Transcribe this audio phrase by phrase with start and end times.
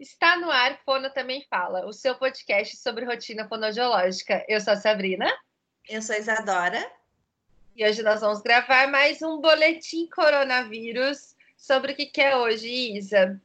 [0.00, 4.42] Está no ar, Fono Também Fala, o seu podcast sobre rotina fonodiológica.
[4.48, 5.30] Eu sou a Sabrina.
[5.86, 6.90] Eu sou a Isadora.
[7.76, 12.96] E hoje nós vamos gravar mais um boletim coronavírus sobre o que, que é hoje,
[12.96, 13.38] Isa.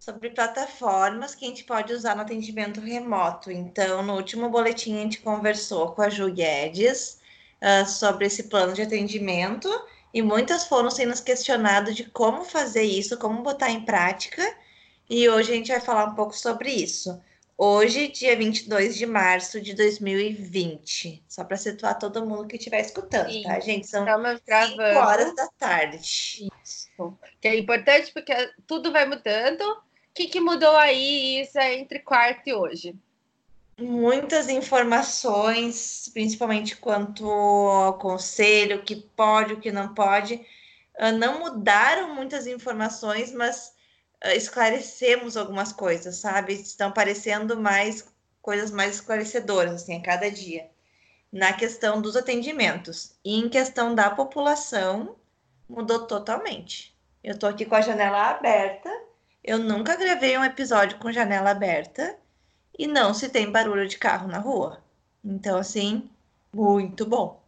[0.00, 3.52] Sobre plataformas que a gente pode usar no atendimento remoto.
[3.52, 7.20] Então, no último boletim, a gente conversou com a Ju Guedes
[7.62, 9.70] uh, sobre esse plano de atendimento
[10.12, 14.42] e muitas foram sendo questionadas de como fazer isso, como botar em prática
[15.12, 17.20] e hoje a gente vai falar um pouco sobre isso.
[17.58, 21.22] Hoje, dia 22 de março de 2020.
[21.28, 23.42] Só para situar todo mundo que estiver escutando, Sim.
[23.42, 23.86] tá, gente?
[23.86, 26.48] São 5 horas da tarde.
[26.64, 27.18] Isso.
[27.42, 28.32] Que é importante porque
[28.66, 29.60] tudo vai mudando.
[29.60, 29.82] O
[30.14, 32.96] que, que mudou aí, Isa, entre quarto e hoje?
[33.78, 40.40] Muitas informações, principalmente quanto ao conselho, o que pode, o que não pode.
[40.98, 43.74] Ah, não mudaram muitas informações, mas
[44.26, 46.54] esclarecemos algumas coisas, sabe?
[46.54, 48.06] Estão parecendo mais
[48.40, 50.68] coisas mais esclarecedoras assim a cada dia.
[51.32, 55.16] Na questão dos atendimentos e em questão da população,
[55.68, 56.94] mudou totalmente.
[57.24, 58.90] Eu tô aqui com a janela aberta.
[59.42, 62.16] Eu nunca gravei um episódio com janela aberta
[62.78, 64.82] e não se tem barulho de carro na rua.
[65.24, 66.10] Então, assim,
[66.52, 67.40] muito bom.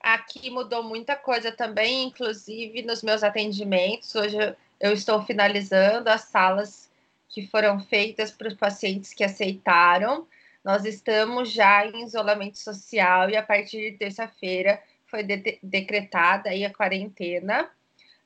[0.00, 4.14] Aqui mudou muita coisa também, inclusive nos meus atendimentos.
[4.14, 6.90] Hoje estou finalizando as salas
[7.28, 10.26] que foram feitas para os pacientes que aceitaram.
[10.64, 16.64] Nós estamos já em isolamento social e a partir de terça-feira foi de decretada aí
[16.64, 17.70] a quarentena.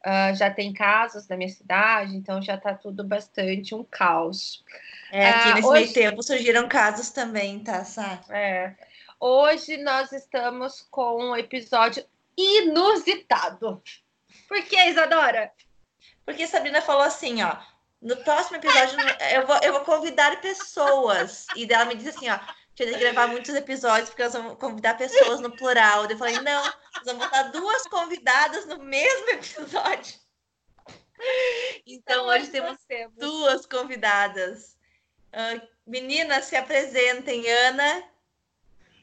[0.07, 4.63] Uh, já tem casos na minha cidade, então já está tudo bastante um caos.
[5.11, 5.81] É, aqui uh, nesse hoje...
[5.81, 8.23] meio tempo surgiram casos também, tá, Sá?
[8.29, 8.75] É.
[9.19, 12.05] Hoje nós estamos com um episódio
[12.37, 13.83] inusitado.
[14.47, 15.51] Por que, Isadora?
[16.25, 17.57] Porque Sabrina falou assim, ó.
[18.01, 18.99] No próximo episódio,
[19.33, 21.47] eu vou, eu vou convidar pessoas.
[21.57, 22.39] E dela me disse assim, ó.
[22.75, 26.07] Tinha que gravar muitos episódios, porque nós vamos convidar pessoas no plural.
[26.07, 30.15] Eu falei, não, nós vamos botar duas convidadas no mesmo episódio.
[31.87, 34.77] Então, então hoje temos, temos duas convidadas.
[35.33, 37.49] Uh, meninas, se apresentem.
[37.49, 38.05] Ana.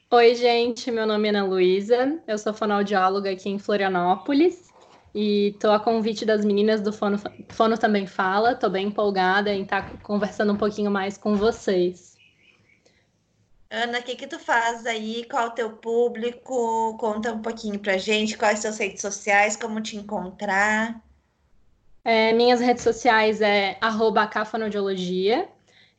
[0.10, 0.92] Oi, gente.
[0.92, 2.22] Meu nome é Ana Luísa.
[2.28, 4.71] Eu sou fonoaudióloga aqui em Florianópolis.
[5.14, 7.18] E tô a convite das meninas do Fono,
[7.50, 8.56] Fono Também Fala.
[8.56, 12.18] Tô bem empolgada em estar tá conversando um pouquinho mais com vocês.
[13.70, 15.26] Ana, o que que tu faz aí?
[15.30, 16.98] Qual o teu público?
[16.98, 18.38] Conta um pouquinho pra gente.
[18.38, 19.58] Quais são as redes sociais?
[19.58, 21.02] Como te encontrar?
[22.04, 24.30] É, minhas redes sociais é arroba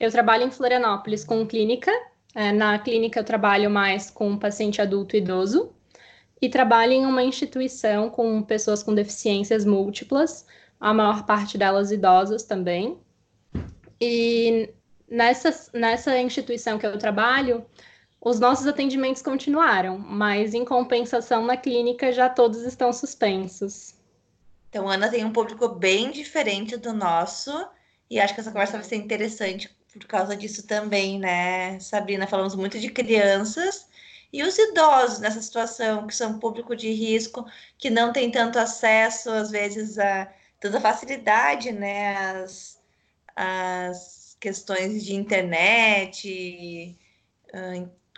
[0.01, 1.91] Eu trabalho em Florianópolis com clínica.
[2.35, 5.71] É, na clínica eu trabalho mais com paciente adulto e idoso
[6.43, 10.45] e trabalha em uma instituição com pessoas com deficiências múltiplas,
[10.81, 12.99] a maior parte delas idosas também.
[14.01, 14.75] E
[15.09, 17.65] nessa, nessa instituição que eu trabalho,
[18.21, 23.95] os nossos atendimentos continuaram, mas em compensação na clínica já todos estão suspensos.
[24.69, 27.53] Então, Ana tem um público bem diferente do nosso,
[28.11, 32.27] e acho que essa conversa vai ser interessante por causa disso também, né, Sabrina?
[32.27, 33.87] Falamos muito de crianças
[34.33, 37.45] e os idosos nessa situação, que são público de risco,
[37.77, 42.81] que não tem tanto acesso, às vezes, a tanta facilidade, né, as,
[43.37, 46.97] as questões de internet,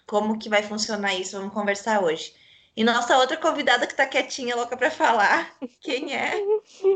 [0.06, 2.34] como que vai funcionar isso, vamos conversar hoje.
[2.76, 6.34] E nossa outra convidada que está quietinha, louca para falar, quem é?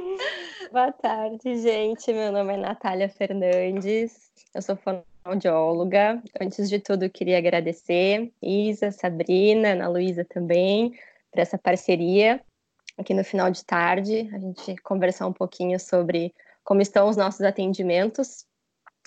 [0.73, 2.12] Boa tarde, gente.
[2.12, 4.31] Meu nome é Natália Fernandes.
[4.55, 4.77] Eu sou
[5.28, 6.22] audióloga.
[6.41, 10.93] Antes de tudo, queria agradecer Isa, Sabrina, Ana Luísa também,
[11.31, 12.41] por essa parceria.
[12.97, 16.34] Aqui no final de tarde, a gente conversar um pouquinho sobre
[16.65, 18.47] como estão os nossos atendimentos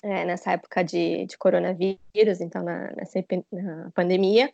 [0.04, 4.52] é, nessa época de, de coronavírus, então na, nessa na pandemia.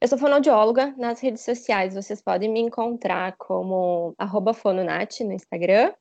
[0.00, 4.14] Eu sou fonoaudióloga nas redes sociais, vocês podem me encontrar como
[4.54, 5.92] fononat no Instagram.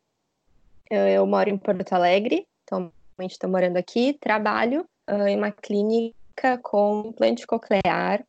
[0.89, 2.93] Eu, eu moro em Porto Alegre, atualmente
[3.33, 8.25] estou morando aqui, trabalho uh, em uma clínica com implante coclear.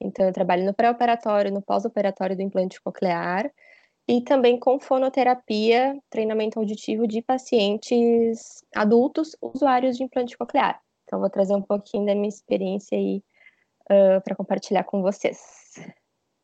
[0.00, 3.50] Então, eu trabalho no pré-operatório, no pós-operatório do implante coclear
[4.08, 10.80] e também com fonoterapia, treinamento auditivo de pacientes adultos usuários de implante coclear.
[11.04, 13.22] Então, vou trazer um pouquinho da minha experiência aí
[13.84, 15.38] uh, para compartilhar com vocês.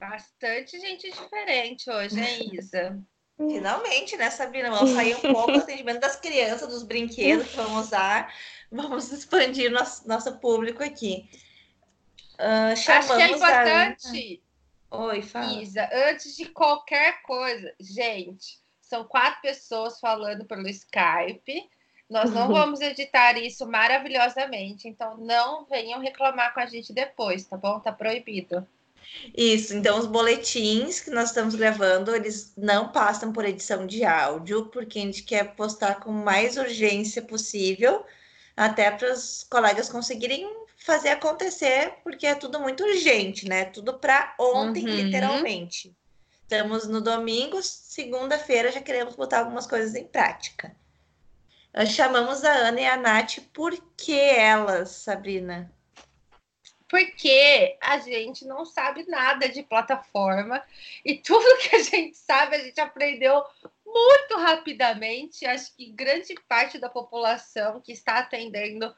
[0.00, 3.00] Bastante gente diferente hoje, hein, Isa?
[3.36, 4.70] Finalmente, né, Sabrina?
[4.70, 8.32] Vamos sair um pouco do atendimento das crianças, dos brinquedos que vamos usar.
[8.70, 11.28] Vamos expandir nosso, nosso público aqui.
[12.38, 14.42] Uh, Acho que é importante.
[14.90, 14.96] A...
[14.96, 15.62] Oi, fala.
[15.62, 21.70] Isa, antes de qualquer coisa, gente, são quatro pessoas falando pelo Skype.
[22.08, 27.56] Nós não vamos editar isso maravilhosamente, então não venham reclamar com a gente depois, tá
[27.56, 27.80] bom?
[27.80, 28.66] Tá proibido.
[29.36, 34.66] Isso, então os boletins que nós estamos gravando, eles não passam por edição de áudio,
[34.66, 38.04] porque a gente quer postar com mais urgência possível,
[38.56, 43.66] até para os colegas conseguirem fazer acontecer, porque é tudo muito urgente, né?
[43.66, 44.94] Tudo para ontem, uhum.
[44.96, 45.94] literalmente.
[46.42, 50.74] Estamos no domingo, segunda-feira já queremos botar algumas coisas em prática.
[51.74, 55.72] Nós chamamos a Ana e a Nath por que elas, Sabrina?
[56.92, 60.62] Porque a gente não sabe nada de plataforma
[61.02, 63.42] e tudo que a gente sabe a gente aprendeu
[63.86, 65.46] muito rapidamente.
[65.46, 68.94] Acho que grande parte da população que está atendendo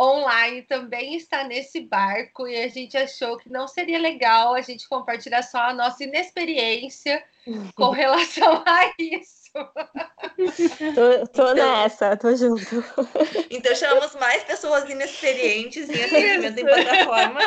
[0.00, 4.88] online também está nesse barco e a gente achou que não seria legal a gente
[4.88, 7.24] compartilhar só a nossa inexperiência
[7.74, 9.38] com relação a isso
[10.94, 12.62] tô, tô nessa, tô junto.
[13.50, 17.40] Então chamamos mais pessoas inexperientes em atendimento em plataforma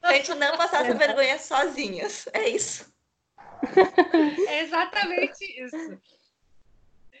[0.00, 2.28] pra gente não passar essa vergonha sozinhas.
[2.32, 2.92] É isso.
[4.48, 5.98] É exatamente isso.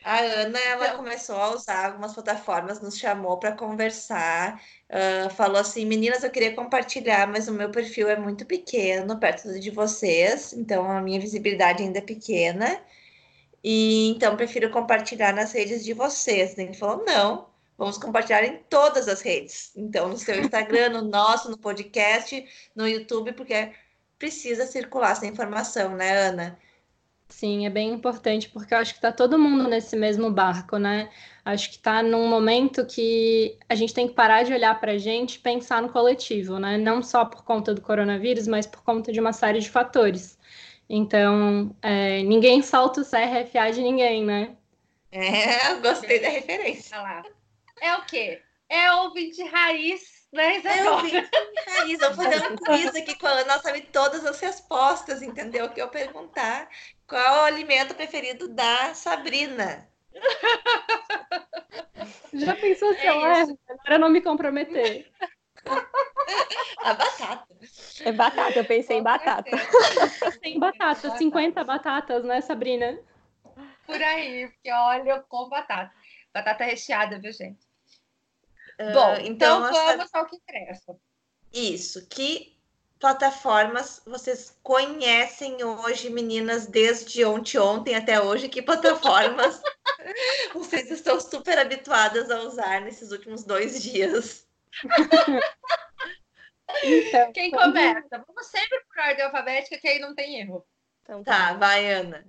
[0.04, 0.98] A Ana, ela então...
[0.98, 4.60] começou a usar algumas plataformas, nos chamou para conversar,
[4.90, 9.58] uh, falou assim, meninas, eu queria compartilhar, mas o meu perfil é muito pequeno, perto
[9.58, 12.78] de vocês, então a minha visibilidade ainda é pequena,
[13.62, 16.58] e então prefiro compartilhar nas redes de vocês.
[16.58, 17.48] Ele falou: não,
[17.78, 19.72] vamos compartilhar em todas as redes.
[19.74, 22.46] Então, no seu Instagram, no nosso, no podcast,
[22.76, 23.72] no YouTube, porque
[24.18, 26.58] precisa circular essa informação, né, Ana?
[27.28, 31.10] Sim, é bem importante, porque eu acho que está todo mundo nesse mesmo barco, né?
[31.44, 34.98] Acho que está num momento que a gente tem que parar de olhar para a
[34.98, 36.78] gente e pensar no coletivo, né?
[36.78, 40.38] Não só por conta do coronavírus, mas por conta de uma série de fatores.
[40.88, 44.56] Então, é, ninguém solta o CRFA de ninguém, né?
[45.10, 47.00] É, eu gostei da referência.
[47.00, 47.22] lá.
[47.80, 48.42] É o quê?
[48.68, 50.60] É ouvinte raiz, né?
[50.64, 51.30] É ouvinte
[51.66, 51.98] raiz.
[52.00, 55.68] Vamos fazer um quiz aqui com a Ana, sabe todas as respostas, entendeu?
[55.70, 56.68] Que eu perguntar
[57.06, 59.88] qual é o alimento preferido da Sabrina.
[62.32, 63.58] Já pensou se é eu erro?
[63.68, 65.10] Agora não me comprometer.
[66.78, 67.54] A batata.
[68.04, 69.50] É batata, eu pensei em batata.
[70.42, 72.98] Tem batata, 50 batatas, né, Sabrina?
[73.86, 75.92] Por aí, porque olha, com batata.
[76.32, 77.64] Batata recheada, viu, gente?
[78.78, 80.96] Uh, Bom, então, então vamos ao que interessa.
[81.52, 82.53] Isso, que
[83.04, 88.48] plataformas vocês conhecem hoje, meninas, desde ontem, ontem até hoje?
[88.48, 89.60] Que plataformas
[90.54, 94.48] vocês estão super habituadas a usar nesses últimos dois dias?
[96.82, 98.24] Então, Quem começa?
[98.26, 100.64] Vamos sempre por ordem alfabética, que aí não tem erro.
[101.02, 102.24] Então, tá, tá vai, Ana.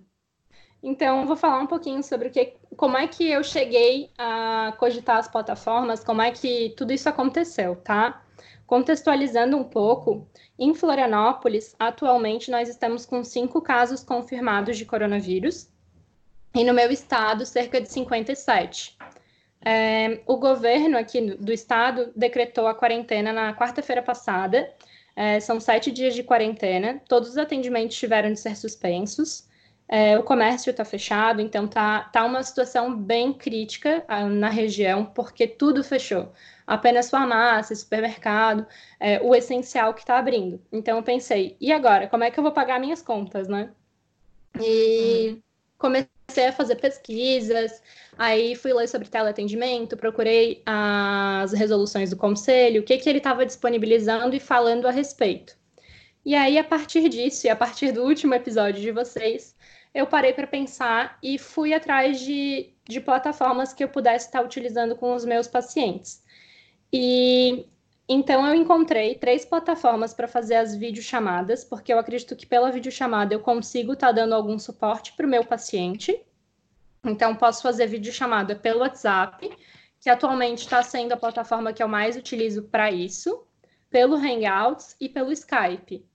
[0.84, 5.20] Então, vou falar um pouquinho sobre o que, como é que eu cheguei a cogitar
[5.20, 8.25] as plataformas, como é que tudo isso aconteceu, tá?
[8.66, 10.28] Contextualizando um pouco,
[10.58, 15.70] em Florianópolis, atualmente nós estamos com cinco casos confirmados de coronavírus,
[16.56, 18.98] e no meu estado, cerca de 57.
[19.64, 24.72] É, o governo aqui do estado decretou a quarentena na quarta-feira passada.
[25.16, 27.02] É, são sete dias de quarentena.
[27.10, 29.48] Todos os atendimentos tiveram de ser suspensos.
[29.88, 35.06] É, o comércio está fechado, então tá, tá uma situação bem crítica ah, na região,
[35.06, 36.32] porque tudo fechou.
[36.68, 38.66] Apenas farmácia, supermercado,
[39.00, 40.62] é, o essencial que está abrindo.
[40.72, 42.08] Então eu pensei, e agora?
[42.08, 43.72] Como é que eu vou pagar minhas contas, né?
[44.60, 45.42] E uhum.
[45.78, 47.82] comecei a fazer pesquisas,
[48.18, 53.46] Aí fui ler sobre teleatendimento, procurei as resoluções do conselho, o que, que ele estava
[53.46, 55.58] disponibilizando e falando a respeito.
[56.26, 59.56] E aí, a partir disso, e a partir do último episódio de vocês,
[59.94, 64.96] eu parei para pensar e fui atrás de, de plataformas que eu pudesse estar utilizando
[64.96, 66.24] com os meus pacientes.
[66.98, 67.68] E
[68.08, 73.34] então eu encontrei três plataformas para fazer as videochamadas, porque eu acredito que pela videochamada
[73.34, 76.24] eu consigo estar tá dando algum suporte para o meu paciente.
[77.04, 79.52] Então, posso fazer videochamada pelo WhatsApp,
[80.00, 83.46] que atualmente está sendo a plataforma que eu mais utilizo para isso,
[83.90, 86.06] pelo Hangouts e pelo Skype.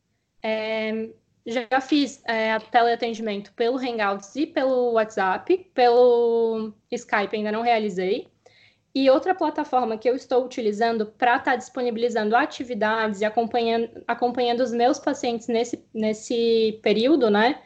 [0.42, 1.10] É,
[1.44, 8.28] já fiz é, teleatendimento pelo Hangouts e pelo WhatsApp, pelo Skype ainda não realizei.
[8.94, 14.60] E outra plataforma que eu estou utilizando para estar tá disponibilizando atividades e acompanhando, acompanhando
[14.60, 17.60] os meus pacientes nesse, nesse período, né?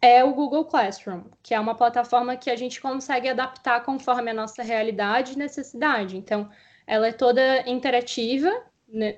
[0.00, 4.34] é o Google Classroom, que é uma plataforma que a gente consegue adaptar conforme a
[4.34, 6.16] nossa realidade e necessidade.
[6.16, 6.48] Então,
[6.86, 8.50] ela é toda interativa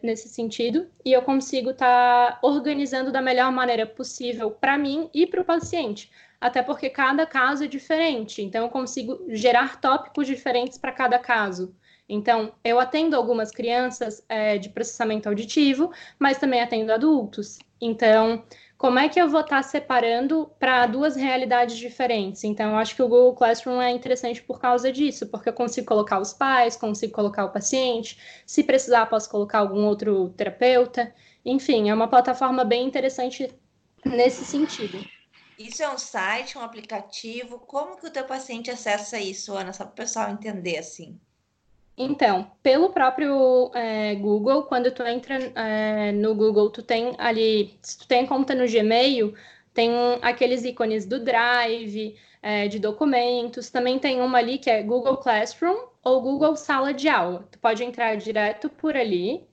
[0.02, 5.26] nesse sentido e eu consigo estar tá organizando da melhor maneira possível para mim e
[5.26, 10.78] para o paciente, até porque cada caso é diferente, então eu consigo gerar tópicos diferentes
[10.78, 11.74] para cada caso.
[12.08, 17.58] Então, eu atendo algumas crianças é, de processamento auditivo, mas também atendo adultos.
[17.78, 18.42] Então,
[18.78, 22.44] como é que eu vou estar separando para duas realidades diferentes?
[22.44, 25.86] Então, eu acho que o Google Classroom é interessante por causa disso, porque eu consigo
[25.86, 31.12] colocar os pais, consigo colocar o paciente, se precisar, posso colocar algum outro terapeuta.
[31.44, 33.52] Enfim, é uma plataforma bem interessante
[34.06, 35.17] nesse sentido.
[35.58, 37.58] Isso é um site, um aplicativo?
[37.58, 39.72] Como que o teu paciente acessa isso, Ana?
[39.72, 41.18] Só para o pessoal entender assim.
[41.96, 47.98] Então, pelo próprio é, Google, quando tu entra é, no Google, tu tem ali, se
[47.98, 49.34] tu tem conta no Gmail,
[49.74, 49.90] tem
[50.22, 55.88] aqueles ícones do Drive, é, de documentos, também tem uma ali que é Google Classroom
[56.04, 57.48] ou Google Sala de Aula.
[57.50, 59.44] Tu pode entrar direto por ali,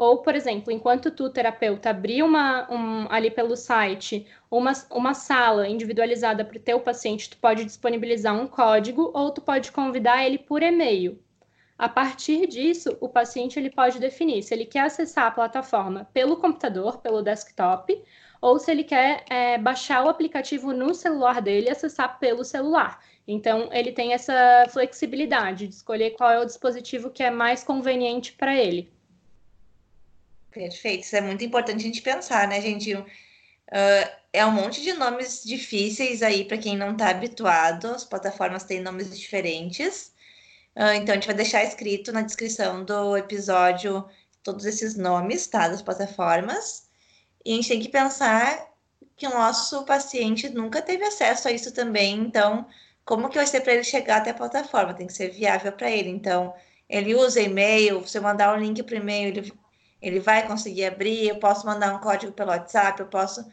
[0.00, 5.68] ou, por exemplo, enquanto tu, terapeuta, abrir uma, um, ali pelo site uma, uma sala
[5.68, 10.38] individualizada para o teu paciente, tu pode disponibilizar um código ou tu pode convidar ele
[10.38, 11.22] por e-mail.
[11.76, 16.38] A partir disso, o paciente ele pode definir se ele quer acessar a plataforma pelo
[16.38, 18.02] computador, pelo desktop,
[18.40, 23.04] ou se ele quer é, baixar o aplicativo no celular dele e acessar pelo celular.
[23.28, 28.32] Então, ele tem essa flexibilidade de escolher qual é o dispositivo que é mais conveniente
[28.32, 28.90] para ele.
[30.50, 32.94] Perfeito, isso é muito importante a gente pensar, né, gente?
[32.94, 33.06] Uh,
[34.32, 37.86] é um monte de nomes difíceis aí para quem não está habituado.
[37.86, 40.12] As plataformas têm nomes diferentes.
[40.74, 44.04] Uh, então, a gente vai deixar escrito na descrição do episódio
[44.42, 45.68] todos esses nomes, tá?
[45.68, 46.88] Das plataformas.
[47.44, 48.68] E a gente tem que pensar
[49.16, 52.18] que o nosso paciente nunca teve acesso a isso também.
[52.18, 52.66] Então,
[53.04, 54.94] como que vai ser para ele chegar até a plataforma?
[54.94, 56.08] Tem que ser viável para ele.
[56.08, 56.54] Então,
[56.88, 59.52] ele usa e-mail, você mandar um link para e-mail, ele,
[60.00, 61.28] ele vai conseguir abrir.
[61.28, 63.44] Eu posso mandar um código pelo WhatsApp, eu posso.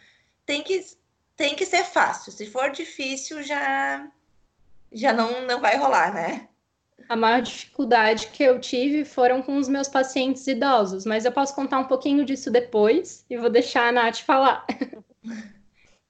[0.46, 0.86] Tem que,
[1.36, 2.32] tem que ser fácil.
[2.32, 4.08] Se for difícil, já,
[4.92, 6.48] já não, não vai rolar, né?
[7.10, 11.56] a maior dificuldade que eu tive foram com os meus pacientes idosos, mas eu posso
[11.56, 14.66] contar um pouquinho disso depois e vou deixar a Nath falar.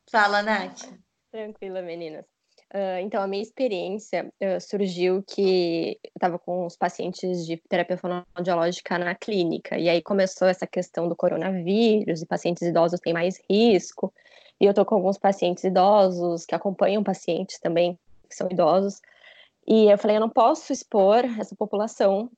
[0.09, 0.89] Fala, Nath.
[1.31, 2.25] Tranquila, meninas.
[2.73, 7.97] Uh, então, a minha experiência uh, surgiu que eu estava com os pacientes de terapia
[7.97, 13.41] fonoaudiológica na clínica, e aí começou essa questão do coronavírus, e pacientes idosos têm mais
[13.49, 14.13] risco,
[14.59, 17.97] e eu estou com alguns pacientes idosos que acompanham pacientes também
[18.29, 19.01] que são idosos,
[19.65, 22.29] e eu falei, eu não posso expor essa população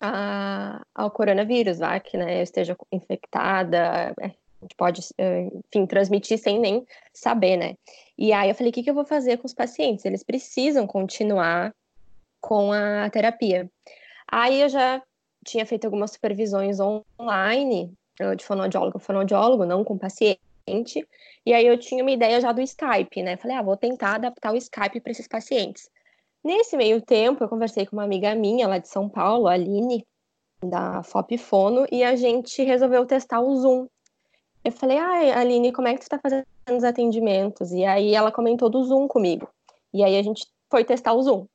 [0.00, 4.30] a, ao coronavírus, vá que né, esteja infectada, é,
[4.62, 7.74] gente pode, é, enfim, transmitir sem nem saber, né?
[8.16, 10.04] E aí eu falei, o que, que eu vou fazer com os pacientes?
[10.04, 11.74] Eles precisam continuar
[12.40, 13.70] com a terapia.
[14.30, 15.02] Aí eu já
[15.44, 17.92] tinha feito algumas supervisões online
[18.36, 20.38] de fonoaudiólogo fonoaudiólogo, não com paciente,
[21.44, 23.36] e aí eu tinha uma ideia já do Skype, né?
[23.36, 25.90] Falei, ah, vou tentar adaptar o Skype para esses pacientes.
[26.44, 30.06] Nesse meio tempo, eu conversei com uma amiga minha lá de São Paulo, a Aline,
[30.62, 33.86] da FOP Fono, e a gente resolveu testar o Zoom.
[34.64, 37.72] Eu falei, ah, Aline, como é que tu tá fazendo os atendimentos?
[37.72, 39.48] E aí ela comentou do Zoom comigo.
[39.92, 41.46] E aí a gente foi testar o Zoom.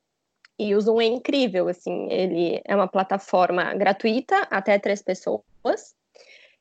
[0.58, 5.94] E o Zoom é incrível, assim, ele é uma plataforma gratuita, até três pessoas,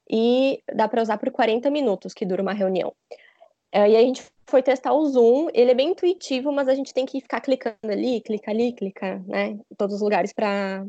[0.10, 2.94] e dá para usar por 40 minutos, que dura uma reunião.
[3.74, 5.50] E aí a gente foi testar o Zoom.
[5.54, 9.22] Ele é bem intuitivo, mas a gente tem que ficar clicando ali, clica ali, clica,
[9.28, 10.86] né, em todos os lugares para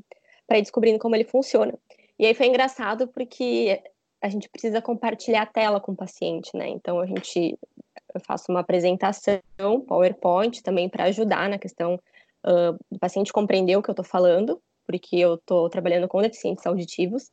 [0.50, 1.75] ir descobrindo como ele funciona.
[2.19, 3.83] E aí foi engraçado porque
[4.21, 6.69] a gente precisa compartilhar a tela com o paciente, né?
[6.69, 7.59] Então a gente
[8.25, 9.41] faço uma apresentação,
[9.87, 12.01] PowerPoint também para ajudar na questão
[12.45, 16.67] uh, do paciente compreender o que eu estou falando, porque eu estou trabalhando com deficientes
[16.67, 17.31] auditivos.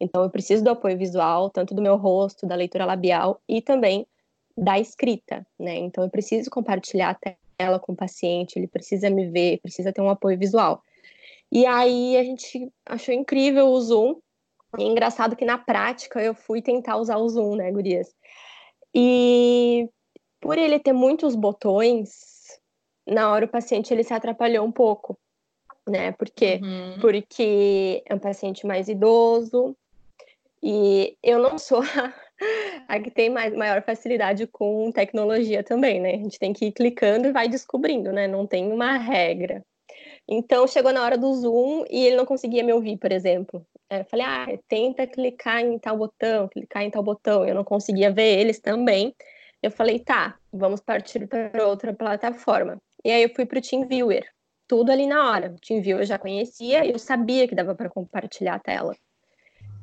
[0.00, 4.06] Então eu preciso do apoio visual, tanto do meu rosto, da leitura labial e também
[4.56, 5.76] da escrita, né?
[5.76, 10.00] Então eu preciso compartilhar a tela com o paciente, ele precisa me ver, precisa ter
[10.00, 10.82] um apoio visual.
[11.50, 14.16] E aí a gente achou incrível o Zoom.
[14.78, 18.14] E é engraçado que na prática eu fui tentar usar o Zoom, né, gurias?
[18.94, 19.88] E
[20.40, 22.60] por ele ter muitos botões,
[23.06, 25.18] na hora o paciente ele se atrapalhou um pouco,
[25.88, 26.12] né?
[26.12, 26.60] Por quê?
[26.62, 27.00] Uhum.
[27.00, 29.76] Porque é um paciente mais idoso
[30.62, 31.82] e eu não sou
[32.88, 36.14] a que tem mais, maior facilidade com tecnologia também, né?
[36.14, 38.26] A gente tem que ir clicando e vai descobrindo, né?
[38.26, 39.62] Não tem uma regra.
[40.28, 43.64] Então, chegou na hora do Zoom e ele não conseguia me ouvir, por exemplo.
[43.88, 47.44] Eu falei, ah, tenta clicar em tal botão, clicar em tal botão.
[47.44, 49.14] Eu não conseguia ver eles também.
[49.62, 52.78] Eu falei, tá, vamos partir para outra plataforma.
[53.04, 54.26] E aí eu fui para o TeamViewer.
[54.66, 55.52] Tudo ali na hora.
[55.52, 58.96] O TeamViewer eu já conhecia e eu sabia que dava para compartilhar a tela.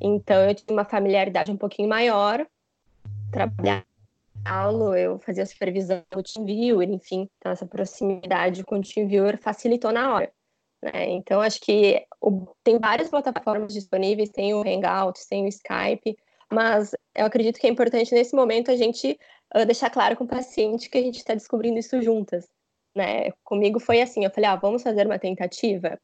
[0.00, 2.46] Então eu tinha uma familiaridade um pouquinho maior,
[3.32, 3.86] trabalhar
[4.44, 10.14] aula, eu fazia supervisão do TeamViewer, enfim, então essa proximidade com o TeamViewer facilitou na
[10.14, 10.32] hora.
[10.82, 11.10] Né?
[11.10, 16.16] Então acho que o, tem várias plataformas disponíveis, tem o Hangouts, tem o Skype,
[16.52, 19.18] mas eu acredito que é importante nesse momento a gente
[19.56, 22.46] uh, deixar claro com o paciente que a gente está descobrindo isso juntas.
[22.94, 23.30] Né?
[23.42, 25.98] Comigo foi assim, eu falei, ah, vamos fazer uma tentativa.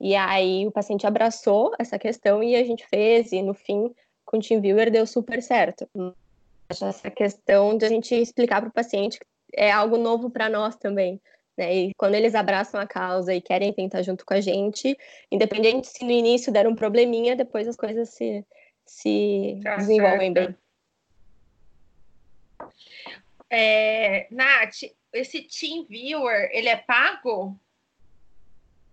[0.00, 3.92] E aí o paciente abraçou essa questão e a gente fez, e no fim,
[4.24, 5.88] com o TeamViewer deu super certo.
[6.70, 10.76] Essa questão de a gente explicar para o paciente que é algo novo para nós
[10.76, 11.20] também.
[11.56, 11.74] Né?
[11.74, 14.96] E quando eles abraçam a causa e querem tentar junto com a gente,
[15.30, 18.44] independente se no início der um probleminha, depois as coisas se,
[18.86, 20.48] se tá desenvolvem certo.
[20.48, 20.56] bem.
[23.50, 27.58] É, Nath, esse TeamViewer, ele é pago?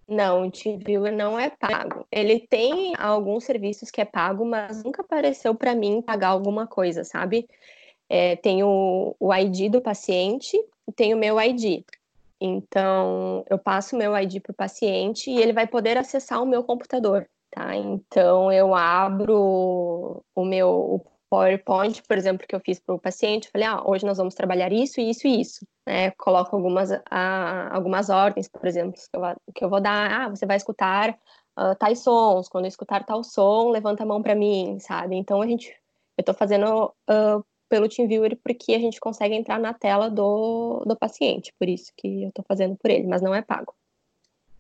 [0.08, 2.08] Não, o TeamViewer não é pago.
[2.10, 7.04] Ele tem alguns serviços que é pago, mas nunca apareceu para mim pagar alguma coisa,
[7.04, 7.48] sabe?
[8.08, 11.84] É, tem o, o ID do paciente e tem o meu ID.
[12.40, 16.46] Então, eu passo o meu ID para o paciente e ele vai poder acessar o
[16.46, 17.76] meu computador, tá?
[17.76, 23.50] Então, eu abro o meu o PowerPoint, por exemplo, que eu fiz para o paciente,
[23.50, 25.68] falei, ah, hoje nós vamos trabalhar isso, isso e isso.
[25.86, 26.12] Né?
[26.12, 29.22] Coloco algumas, ah, algumas ordens, por exemplo, que eu,
[29.54, 31.18] que eu, vou dar, ah, você vai escutar
[31.58, 35.16] uh, tais sons, quando eu escutar tal som, levanta a mão para mim, sabe?
[35.16, 35.70] Então, a gente,
[36.18, 40.96] eu estou fazendo uh, pelo TeamViewer porque a gente consegue entrar na tela do, do
[40.96, 43.74] paciente, por isso que eu estou fazendo por ele, mas não é pago.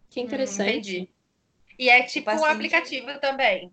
[0.09, 0.71] Que interessante.
[0.71, 1.09] Hum, entendi.
[1.79, 3.71] E é tipo um aplicativo também.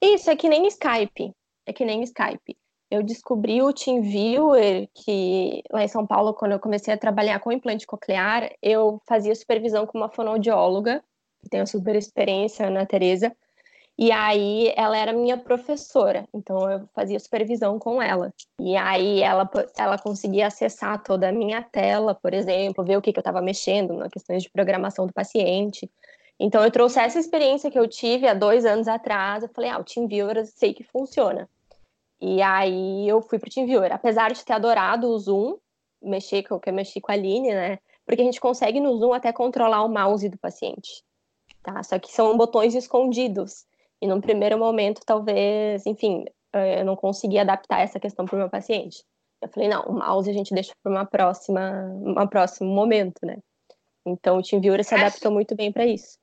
[0.00, 1.32] Isso, é que nem Skype
[1.66, 2.56] é que nem Skype.
[2.90, 7.50] Eu descobri o TeamViewer, que lá em São Paulo, quando eu comecei a trabalhar com
[7.50, 11.02] implante coclear, eu fazia supervisão com uma fonoaudióloga,
[11.42, 13.34] que tem uma super experiência, Ana Teresa,
[13.98, 18.32] e aí ela era minha professora, então eu fazia supervisão com ela.
[18.58, 23.12] E aí ela, ela conseguia acessar toda a minha tela, por exemplo, ver o que,
[23.12, 25.90] que eu estava mexendo na questões de programação do paciente.
[26.38, 29.42] Então, eu trouxe essa experiência que eu tive há dois anos atrás.
[29.42, 31.48] Eu falei, ah, o TeamViewer eu sei que funciona.
[32.20, 33.92] E aí eu fui para o TeamViewer.
[33.92, 35.56] Apesar de ter adorado o Zoom,
[36.00, 37.78] mexer, que eu mexi com a Aline, né?
[38.06, 41.02] Porque a gente consegue no Zoom até controlar o mouse do paciente.
[41.62, 41.82] Tá?
[41.82, 43.64] Só que são botões escondidos.
[44.00, 48.38] E num primeiro momento, talvez, enfim, eh, eu não consegui adaptar essa questão para o
[48.38, 49.04] meu paciente.
[49.40, 53.38] Eu falei, não, o mouse a gente deixa para uma próxima, um próximo momento, né?
[54.04, 55.34] Então o TeamViewer se adaptou Acho...
[55.34, 56.21] muito bem para isso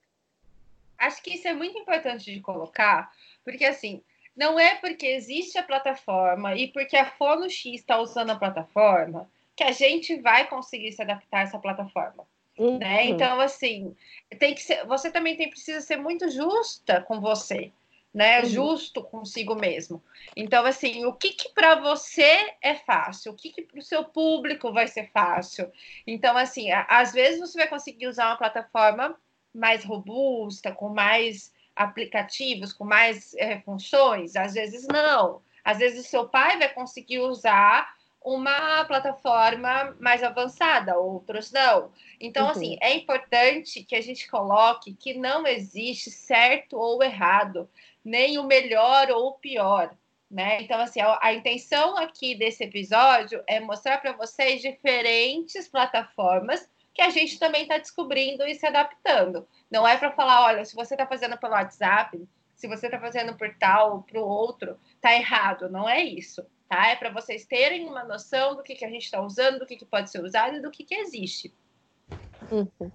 [0.99, 3.11] acho que isso é muito importante de colocar,
[3.43, 4.03] porque assim,
[4.35, 9.29] não é porque existe a plataforma e porque a Fono X está usando a plataforma
[9.55, 12.25] que a gente vai conseguir se adaptar a essa plataforma.
[12.57, 12.65] Né?
[12.65, 12.77] Uhum.
[12.77, 13.05] Né?
[13.07, 13.95] Então, assim,
[14.37, 17.71] tem que ser, você também tem, precisa ser muito justa com você,
[18.13, 18.39] né?
[18.39, 18.45] Uhum.
[18.45, 20.01] Justo consigo mesmo.
[20.35, 23.33] Então, assim, o que, que para você é fácil?
[23.33, 25.71] O que, que para o seu público vai ser fácil?
[26.07, 29.17] Então, assim, a, às vezes você vai conseguir usar uma plataforma
[29.53, 34.35] mais robusta, com mais aplicativos, com mais é, funções?
[34.35, 35.41] Às vezes não.
[35.63, 41.91] Às vezes o seu pai vai conseguir usar uma plataforma mais avançada, outros não.
[42.19, 42.51] Então, uhum.
[42.51, 47.69] assim, é importante que a gente coloque que não existe certo ou errado,
[48.03, 49.95] nem o melhor ou o pior.
[50.29, 50.61] Né?
[50.61, 57.03] Então, assim, a, a intenção aqui desse episódio é mostrar para vocês diferentes plataformas que
[57.03, 59.47] a gente também está descobrindo e se adaptando.
[59.71, 62.21] Não é para falar, olha, se você está fazendo pelo WhatsApp,
[62.57, 65.69] se você está fazendo por tal, para o outro, tá errado.
[65.69, 66.89] Não é isso, tá?
[66.89, 69.77] É para vocês terem uma noção do que, que a gente está usando, do que,
[69.77, 71.53] que pode ser usado e do que, que existe.
[72.51, 72.91] Uhum.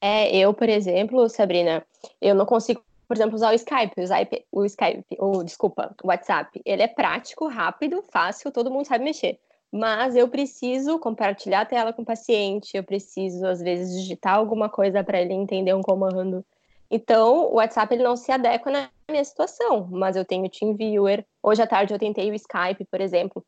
[0.00, 1.84] É, eu, por exemplo, Sabrina,
[2.20, 6.06] eu não consigo, por exemplo, usar o Skype, o Skype, o Skype, ou desculpa, o
[6.06, 6.62] WhatsApp.
[6.64, 9.40] Ele é prático, rápido, fácil, todo mundo sabe mexer
[9.72, 14.68] mas eu preciso compartilhar a tela com o paciente, eu preciso, às vezes, digitar alguma
[14.68, 16.44] coisa para ele entender um comando.
[16.90, 21.24] Então, o WhatsApp ele não se adequa na minha situação, mas eu tenho o TeamViewer.
[21.42, 23.42] Hoje à tarde eu tentei o Skype, por exemplo,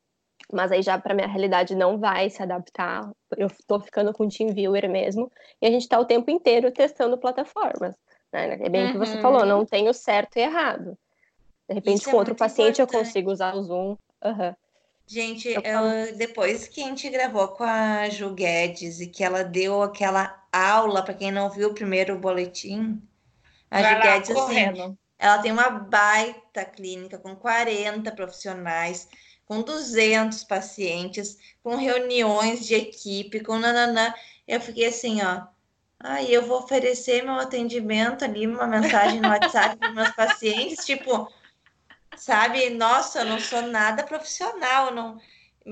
[0.51, 3.11] mas aí já para minha realidade não vai se adaptar.
[3.37, 7.19] Eu estou ficando com o TeamViewer mesmo, e a gente está o tempo inteiro testando
[7.19, 7.95] plataformas.
[8.33, 8.59] Né?
[8.63, 8.93] É bem o uhum.
[8.93, 9.47] que você falou, uhum.
[9.47, 10.97] não tem o certo e errado.
[11.69, 12.95] De repente, Isso com é outro paciente importante.
[12.95, 13.97] eu consigo usar o Zoom.
[14.25, 14.55] Uhum.
[15.07, 19.83] Gente, eu, depois que a gente gravou com a Ju Guedes e que ela deu
[19.83, 23.03] aquela aula, para quem não viu o primeiro boletim,
[23.71, 29.09] a Vai Ju lá, Guedes, assim, ela tem uma baita clínica com 40 profissionais,
[29.47, 34.13] com 200 pacientes, com reuniões de equipe, com nananã.
[34.49, 35.43] Eu fiquei assim, ó.
[36.01, 41.31] Aí eu vou oferecer meu atendimento ali, uma mensagem no WhatsApp para meus pacientes, tipo,
[42.17, 42.71] sabe?
[42.71, 45.21] Nossa, eu não sou nada profissional, não,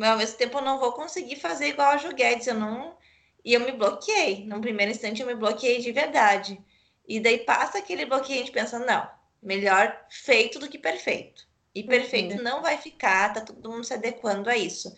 [0.03, 2.97] ao mesmo tempo eu não vou conseguir fazer igual a Ju Guedes, eu não.
[3.45, 4.47] E eu me bloqueei.
[4.47, 6.61] No primeiro instante eu me bloqueei de verdade.
[7.07, 9.09] E daí passa aquele bloqueio e a gente pensa, não,
[9.43, 11.47] melhor feito do que perfeito.
[11.75, 12.43] E perfeito uhum.
[12.43, 14.95] não vai ficar, tá todo mundo se adequando a isso.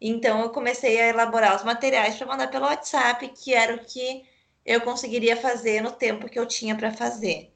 [0.00, 4.24] Então eu comecei a elaborar os materiais para mandar pelo WhatsApp, que era o que
[4.64, 7.49] eu conseguiria fazer no tempo que eu tinha para fazer.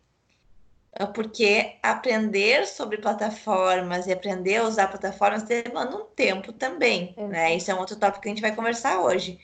[0.96, 7.28] Ah, porque aprender sobre plataformas e aprender a usar plataformas demanda um tempo também, uhum.
[7.28, 7.56] né?
[7.56, 9.38] Isso é um outro tópico que a gente vai conversar hoje.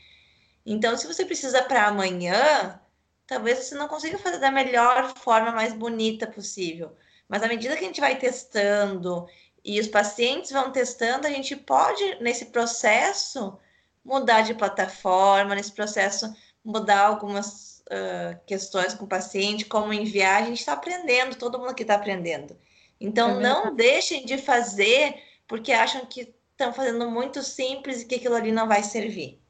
[0.65, 2.81] Então, se você precisa para amanhã,
[3.27, 6.95] talvez você não consiga fazer da melhor forma mais bonita possível.
[7.29, 9.27] Mas à medida que a gente vai testando
[9.65, 13.59] e os pacientes vão testando, a gente pode, nesse processo,
[14.05, 16.33] mudar de plataforma, nesse processo,
[16.65, 20.43] mudar algumas uh, questões com o paciente, como enviar.
[20.43, 22.57] A gente está aprendendo, todo mundo aqui está aprendendo.
[23.01, 25.15] Então, é não deixem de fazer
[25.49, 29.41] porque acham que estão fazendo muito simples e que aquilo ali não vai servir.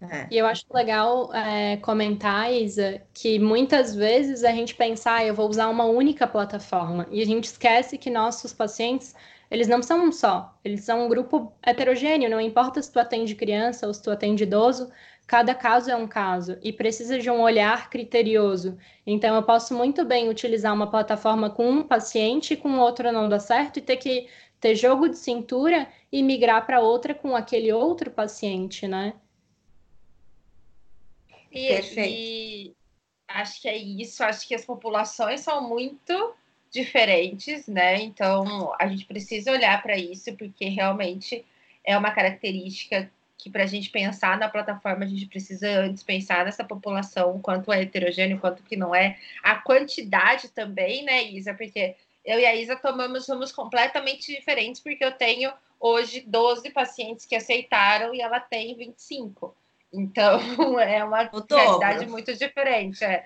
[0.00, 0.28] É.
[0.30, 5.34] E eu acho legal é, comentar, Isa, que muitas vezes a gente pensa, ah, eu
[5.34, 9.14] vou usar uma única plataforma, e a gente esquece que nossos pacientes,
[9.50, 13.34] eles não são um só, eles são um grupo heterogêneo, não importa se tu atende
[13.34, 14.88] criança ou se tu atende idoso,
[15.28, 18.78] cada caso é um caso e precisa de um olhar criterioso.
[19.06, 23.28] Então, eu posso muito bem utilizar uma plataforma com um paciente e com outro não
[23.28, 24.26] dá certo e ter que
[24.58, 29.12] ter jogo de cintura e migrar para outra com aquele outro paciente, né?
[31.52, 32.10] E, Perfeito.
[32.10, 32.74] E
[33.28, 34.24] acho que é isso.
[34.24, 36.34] Acho que as populações são muito
[36.70, 38.00] diferentes, né?
[38.00, 41.44] Então a gente precisa olhar para isso, porque realmente
[41.84, 46.44] é uma característica que para a gente pensar na plataforma, a gente precisa antes pensar
[46.44, 51.54] nessa população, quanto é heterogêneo, quanto que não é, a quantidade também, né, Isa?
[51.54, 57.24] Porque eu e a Isa tomamos rumos completamente diferentes, porque eu tenho hoje 12 pacientes
[57.24, 59.54] que aceitaram e ela tem 25.
[59.92, 60.38] Então,
[60.80, 63.04] é uma realidade muito diferente.
[63.04, 63.24] É.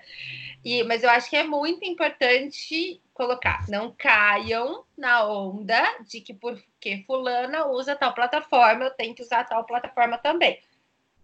[0.63, 6.33] E, mas eu acho que é muito importante colocar, não caiam na onda de que
[6.33, 10.59] porque fulana usa tal plataforma, eu tenho que usar tal plataforma também.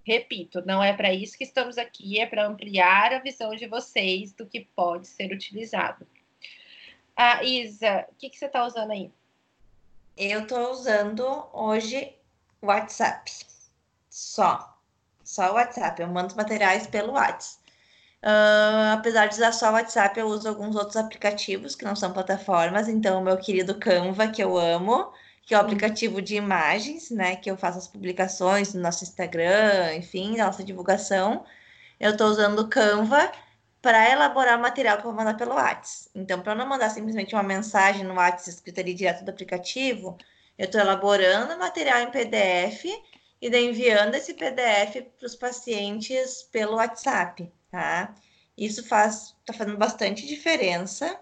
[0.03, 4.33] Repito, não é para isso que estamos aqui, é para ampliar a visão de vocês
[4.33, 6.07] do que pode ser utilizado.
[7.15, 9.11] Ah, Isa, o que, que você está usando aí?
[10.15, 12.15] Eu estou usando hoje
[12.61, 13.31] WhatsApp.
[14.09, 14.79] Só
[15.29, 16.01] só o WhatsApp.
[16.01, 17.58] Eu mando materiais pelo WhatsApp.
[18.21, 22.11] Uh, apesar de usar só o WhatsApp, eu uso alguns outros aplicativos que não são
[22.11, 22.87] plataformas.
[22.87, 25.11] Então, o meu querido Canva, que eu amo,
[25.45, 27.35] que é o aplicativo de imagens, né?
[27.35, 31.45] Que eu faço as publicações no nosso Instagram, enfim, nossa divulgação.
[31.99, 33.31] Eu estou usando o Canva
[33.81, 36.09] para elaborar o material que eu vou mandar pelo WhatsApp.
[36.13, 40.17] Então, para não mandar simplesmente uma mensagem no WhatsApp escrita ali direto do aplicativo,
[40.57, 42.85] eu estou elaborando o material em PDF
[43.41, 48.13] e enviando esse PDF para os pacientes pelo WhatsApp, tá?
[48.57, 51.19] Isso faz, tá fazendo bastante diferença.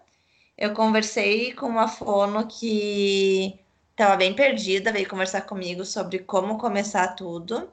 [0.57, 3.59] Eu conversei com uma fono que
[3.91, 7.69] estava bem perdida, veio conversar comigo sobre como começar tudo.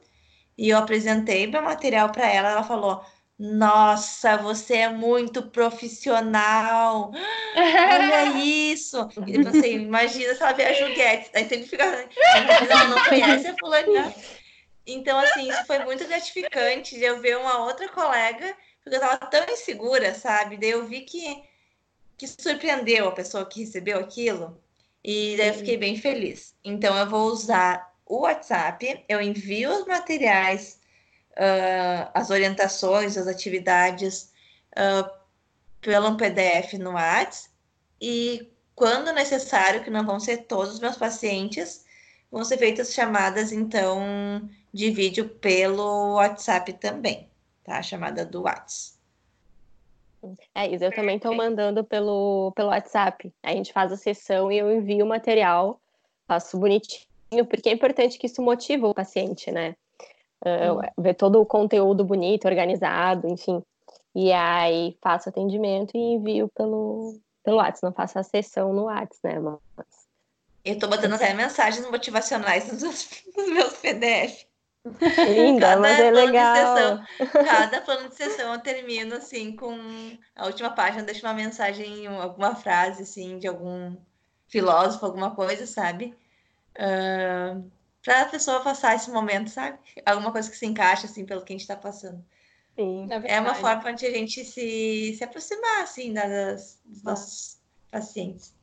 [0.56, 3.04] E eu apresentei meu material para ela, ela falou:
[3.38, 7.10] nossa, você é muito profissional.
[7.56, 9.08] Olha isso.
[9.26, 11.30] E eu pensei, imagina se ela vê a Juliette.
[11.34, 11.84] Aí sempre fica.
[11.84, 14.14] Ela não conhece a fulaninha.
[14.86, 19.18] Então, assim, isso foi muito gratificante de eu ver uma outra colega, porque eu tava
[19.26, 20.56] tão insegura, sabe?
[20.56, 21.42] Daí eu vi que,
[22.18, 24.60] que surpreendeu a pessoa que recebeu aquilo.
[25.02, 26.54] E daí eu fiquei bem feliz.
[26.64, 30.78] Então, eu vou usar o WhatsApp, eu envio os materiais
[31.34, 34.30] uh, as orientações, as atividades
[34.72, 35.10] uh,
[35.80, 37.48] pelo PDF no WhatsApp
[38.00, 41.84] e quando necessário, que não vão ser todos os meus pacientes,
[42.30, 47.30] vão ser feitas chamadas, então, de vídeo pelo WhatsApp também,
[47.62, 47.78] tá?
[47.78, 48.98] A chamada do WhatsApp.
[50.54, 53.32] É isso, eu também estou mandando pelo, pelo WhatsApp.
[53.42, 55.80] A gente faz a sessão e eu envio o material,
[56.26, 59.74] faço bonitinho, porque é importante que isso motive o paciente, né?
[60.44, 63.62] uh, ver todo o conteúdo bonito, organizado, enfim.
[64.14, 69.40] E aí faço atendimento e envio pelo, pelo WhatsApp, não faço a sessão no WhatsApp,
[69.40, 69.58] né?
[69.76, 69.86] Mas...
[70.64, 74.44] Eu tô botando até mensagens motivacionais nos, nos meus PDF.
[75.28, 76.76] Linda, cada mas é legal.
[76.76, 77.04] Sessão,
[77.44, 79.74] cada plano de sessão eu termino assim com
[80.36, 83.96] a última página, deixo uma mensagem, alguma frase assim de algum
[84.46, 86.14] filósofo, alguma coisa, sabe?
[86.76, 87.70] Uh,
[88.04, 89.78] para a pessoa passar esse momento, sabe?
[90.04, 92.22] Alguma coisa que se encaixa, assim, pelo que a gente está passando.
[92.76, 97.58] Sim, é, é uma forma de a gente se, se aproximar, assim, das, dos nossos
[97.90, 98.54] pacientes.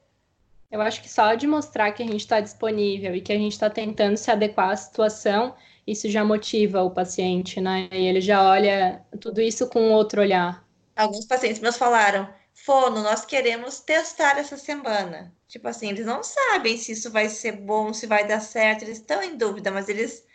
[0.69, 3.53] Eu acho que só de mostrar que a gente está disponível e que a gente
[3.53, 7.89] está tentando se adequar à situação, isso já motiva o paciente, né?
[7.91, 10.65] E ele já olha tudo isso com outro olhar.
[10.95, 15.33] Alguns pacientes meus falaram: Fono, nós queremos testar essa semana.
[15.47, 18.99] Tipo assim, eles não sabem se isso vai ser bom, se vai dar certo, eles
[18.99, 20.25] estão em dúvida, mas eles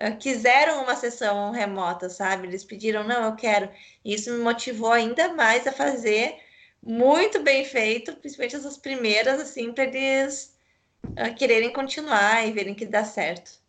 [0.00, 2.46] uh, quiseram uma sessão remota, sabe?
[2.46, 3.70] Eles pediram, não, eu quero.
[4.04, 6.36] E isso me motivou ainda mais a fazer
[6.82, 10.54] muito bem feito, principalmente essas primeiras, assim, para eles
[11.04, 13.63] uh, quererem continuar e verem que dá certo.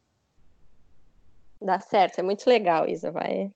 [1.65, 3.49] Dá certo, é muito legal, Isa, vai.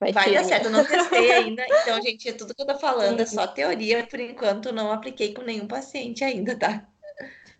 [0.00, 3.20] Vai, vai dar certo, eu não testei ainda, então, gente, tudo que eu tô falando
[3.20, 6.86] é só teoria, por enquanto não apliquei com nenhum paciente ainda, tá?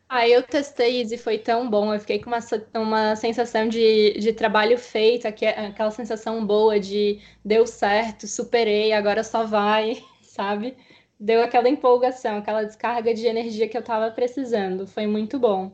[0.09, 2.39] Ah, eu testei e foi tão bom, eu fiquei com uma,
[2.75, 9.45] uma sensação de, de trabalho feito, aquela sensação boa de deu certo, superei, agora só
[9.45, 10.77] vai, sabe?
[11.19, 15.73] Deu aquela empolgação, aquela descarga de energia que eu tava precisando, foi muito bom.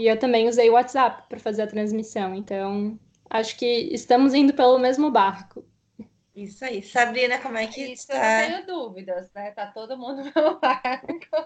[0.00, 4.54] E eu também usei o WhatsApp para fazer a transmissão, então acho que estamos indo
[4.54, 5.62] pelo mesmo barco.
[6.34, 6.82] Isso aí.
[6.82, 8.14] Sabrina, como é que Isso, está?
[8.14, 9.50] Eu não tenho dúvidas, né?
[9.50, 11.36] Tá todo mundo no barco.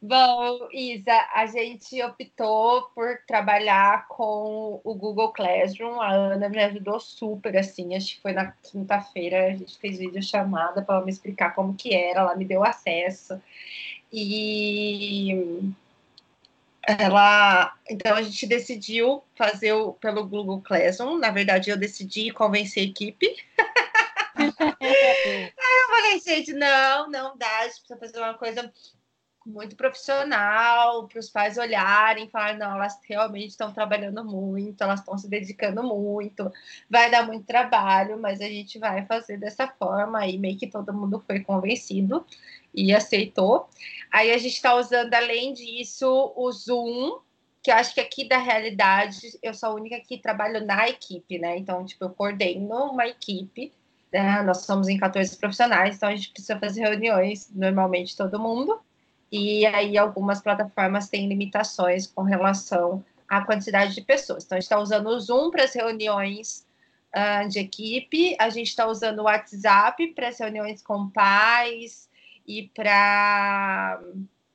[0.00, 6.00] Bom, Isa, a gente optou por trabalhar com o Google Classroom.
[6.00, 7.94] A Ana me ajudou super, assim.
[7.94, 11.74] Acho que foi na quinta-feira, a gente fez vídeo chamada para ela me explicar como
[11.74, 12.20] que era.
[12.20, 13.38] Ela me deu acesso.
[14.10, 15.74] E
[16.86, 21.18] ela então a gente decidiu fazer o, pelo Google Classroom.
[21.18, 23.26] Na verdade, eu decidi convencer a equipe.
[24.38, 28.72] Aí eu falei, gente, não, não dá, a gente precisa fazer uma coisa
[29.46, 35.16] muito profissional, para os pais olharem, falar, não, elas realmente estão trabalhando muito, elas estão
[35.16, 36.50] se dedicando muito,
[36.90, 40.92] vai dar muito trabalho, mas a gente vai fazer dessa forma, aí meio que todo
[40.92, 42.26] mundo foi convencido
[42.76, 43.68] e aceitou.
[44.12, 47.18] Aí a gente está usando, além disso, o Zoom,
[47.62, 51.38] que eu acho que aqui da realidade, eu sou a única que trabalho na equipe,
[51.38, 51.56] né?
[51.56, 53.72] Então, tipo, eu coordeno uma equipe,
[54.12, 54.42] né?
[54.42, 58.78] nós somos em 14 profissionais, então a gente precisa fazer reuniões, normalmente todo mundo,
[59.32, 64.44] e aí algumas plataformas têm limitações com relação à quantidade de pessoas.
[64.44, 66.64] Então, a gente está usando o Zoom para as reuniões
[67.14, 72.05] uh, de equipe, a gente está usando o WhatsApp para as reuniões com pais
[72.46, 74.00] e para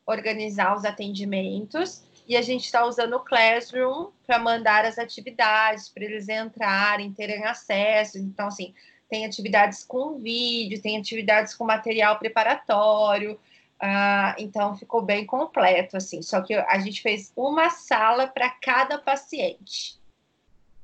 [0.05, 2.03] organizar os atendimentos.
[2.27, 7.43] E a gente está usando o Classroom para mandar as atividades, para eles entrarem, terem
[7.45, 8.17] acesso.
[8.17, 8.73] Então, assim,
[9.09, 13.33] tem atividades com vídeo, tem atividades com material preparatório.
[13.81, 16.21] Uh, então, ficou bem completo, assim.
[16.21, 19.99] Só que a gente fez uma sala para cada paciente.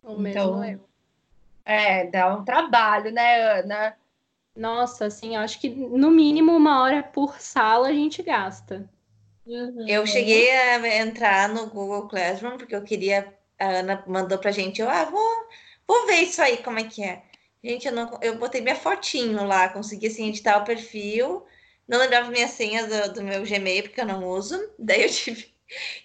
[0.04, 0.88] O então, mesmo eu.
[1.64, 3.96] É, dá um trabalho, né, Ana?
[4.58, 8.90] Nossa, assim, acho que no mínimo uma hora por sala a gente gasta.
[9.46, 9.88] Uhum.
[9.88, 13.32] Eu cheguei a entrar no Google Classroom porque eu queria.
[13.60, 15.48] A Ana mandou pra gente, eu ah, vou,
[15.88, 17.22] vou ver isso aí, como é que é.
[17.64, 21.46] Gente, eu, não, eu botei minha fotinho lá, consegui assim, editar o perfil,
[21.88, 24.60] não lembrava minha senha do, do meu Gmail, porque eu não uso.
[24.78, 25.54] Daí eu tive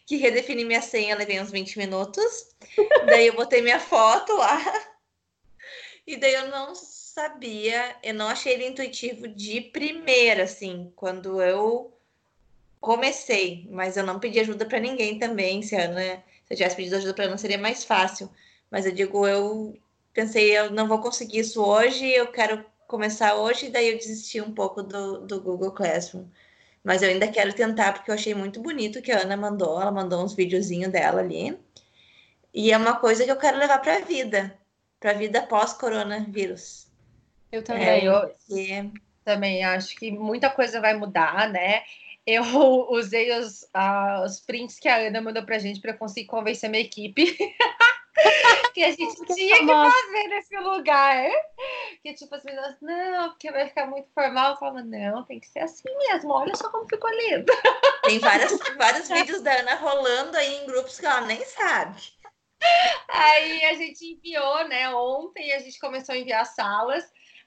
[0.06, 2.54] que redefinir minha senha, levei uns 20 minutos.
[3.06, 4.58] Daí eu botei minha foto lá.
[6.04, 6.74] E daí eu não
[7.14, 11.92] sabia, eu não achei ele intuitivo de primeira, assim, quando eu
[12.80, 15.62] comecei, mas eu não pedi ajuda para ninguém também.
[15.62, 16.00] Se, Ana,
[16.46, 18.30] se eu tivesse pedido ajuda para Ana, seria mais fácil.
[18.70, 19.76] Mas eu digo, eu
[20.14, 24.40] pensei, eu não vou conseguir isso hoje, eu quero começar hoje, e daí eu desisti
[24.40, 26.24] um pouco do, do Google Classroom.
[26.82, 29.80] Mas eu ainda quero tentar, porque eu achei muito bonito que a Ana mandou.
[29.80, 31.58] Ela mandou uns videozinhos dela ali.
[32.54, 34.58] E é uma coisa que eu quero levar para a vida,
[34.98, 36.81] para a vida pós-coronavírus.
[37.52, 37.86] Eu também.
[37.86, 38.34] É, eu
[39.24, 41.82] também acho que muita coisa vai mudar, né?
[42.26, 42.42] Eu
[42.90, 46.70] usei os, uh, os prints que a Ana mandou pra gente para conseguir convencer a
[46.70, 47.36] minha equipe
[48.72, 51.30] que a gente tinha que fazer nesse lugar.
[52.02, 54.52] Que tipo, as meninas, não, porque vai ficar muito formal.
[54.52, 56.32] Eu falo, não, tem que ser assim mesmo.
[56.32, 57.52] Olha só como ficou lindo.
[58.04, 62.00] Tem várias, vários vídeos da Ana rolando aí em grupos que ela nem sabe.
[63.08, 64.88] Aí a gente enviou, né?
[64.94, 67.04] Ontem a gente começou a enviar salas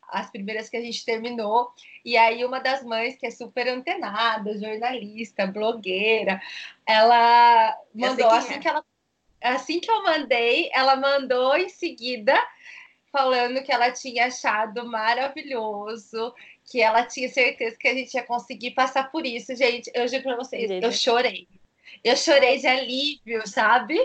[0.10, 1.70] as primeiras que a gente terminou.
[2.04, 6.42] E aí, uma das mães, que é super antenada, jornalista, blogueira,
[6.86, 8.60] ela mandou assim é.
[8.60, 8.84] que ela.
[9.42, 12.34] Assim que eu mandei, ela mandou em seguida
[13.12, 16.34] falando que ela tinha achado maravilhoso,
[16.70, 19.56] que ela tinha certeza que a gente ia conseguir passar por isso.
[19.56, 21.48] Gente, eu juro pra vocês, eu chorei.
[22.04, 23.98] Eu chorei de alívio, sabe?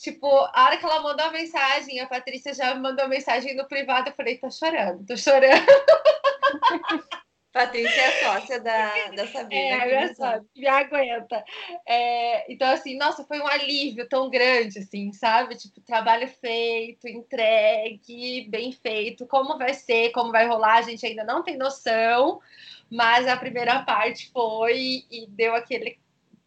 [0.00, 3.54] Tipo, a hora que ela mandou a mensagem, a Patrícia já me mandou a mensagem
[3.54, 5.66] no privado, eu falei, tô chorando, tô chorando.
[7.52, 9.84] Patrícia é sócia da, da Sabrina.
[9.84, 11.44] É, só, me aguenta.
[11.86, 15.56] É, então, assim, nossa, foi um alívio tão grande, assim, sabe?
[15.56, 19.26] Tipo, trabalho feito, entregue, bem feito.
[19.26, 22.40] Como vai ser, como vai rolar, a gente ainda não tem noção,
[22.88, 25.98] mas a primeira parte foi e deu aquele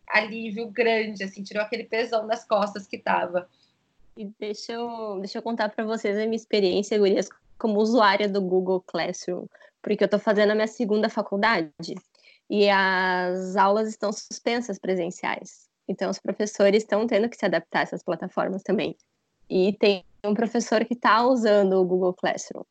[0.07, 3.47] alívio grande, assim, tirou aquele pesão das costas que tava.
[4.15, 8.41] E deixa eu, deixa eu contar para vocês a minha experiência, gurias, como usuária do
[8.41, 9.47] Google Classroom
[9.83, 11.93] porque eu estou fazendo a minha segunda faculdade
[12.49, 15.69] e as aulas estão suspensas presenciais.
[15.87, 18.95] Então, os professores estão tendo que se adaptar a essas plataformas também.
[19.49, 22.63] E tem um professor que está usando o Google Classroom.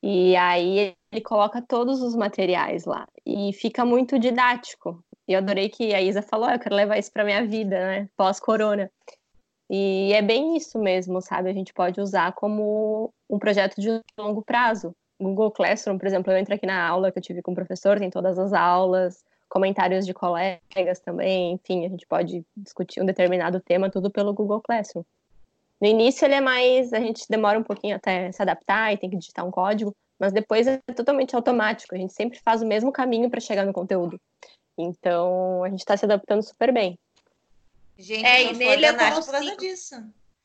[0.00, 3.08] E aí ele coloca todos os materiais lá.
[3.26, 5.02] E fica muito didático.
[5.28, 7.78] E eu adorei que a Isa falou: ah, eu quero levar isso para minha vida,
[7.78, 8.08] né?
[8.16, 8.90] Pós-corona.
[9.70, 11.50] E é bem isso mesmo, sabe?
[11.50, 14.94] A gente pode usar como um projeto de longo prazo.
[15.20, 17.98] Google Classroom, por exemplo, eu entro aqui na aula que eu tive com o professor,
[17.98, 23.60] tem todas as aulas, comentários de colegas também, enfim, a gente pode discutir um determinado
[23.60, 25.02] tema tudo pelo Google Classroom.
[25.80, 29.10] No início ele é mais, a gente demora um pouquinho até se adaptar e tem
[29.10, 32.92] que digitar um código, mas depois é totalmente automático, a gente sempre faz o mesmo
[32.92, 34.20] caminho para chegar no conteúdo.
[34.78, 36.98] Então, a gente está se adaptando super bem.
[37.98, 39.96] Gente, é, e nele eu por causa disso.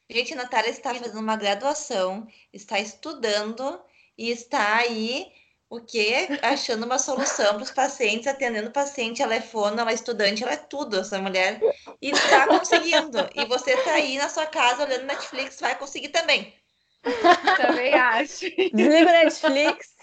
[0.09, 3.79] Gente, a Natália está fazendo uma graduação, está estudando
[4.17, 5.31] e está aí
[5.69, 6.27] o quê?
[6.41, 10.43] Achando uma solução para os pacientes, atendendo o paciente, ela é fono, ela é estudante,
[10.43, 11.59] ela é tudo, essa mulher,
[12.01, 13.29] e está conseguindo.
[13.33, 16.53] E você está aí na sua casa olhando Netflix, vai conseguir também.
[17.57, 18.45] Também acho.
[18.73, 19.95] Desliga o Netflix,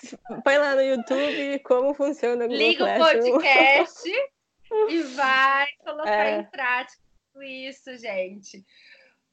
[0.44, 4.10] põe lá no YouTube como funciona o Google Liga o podcast
[4.88, 6.38] e vai colocar é.
[6.38, 7.02] em prática
[7.42, 8.64] isso, gente.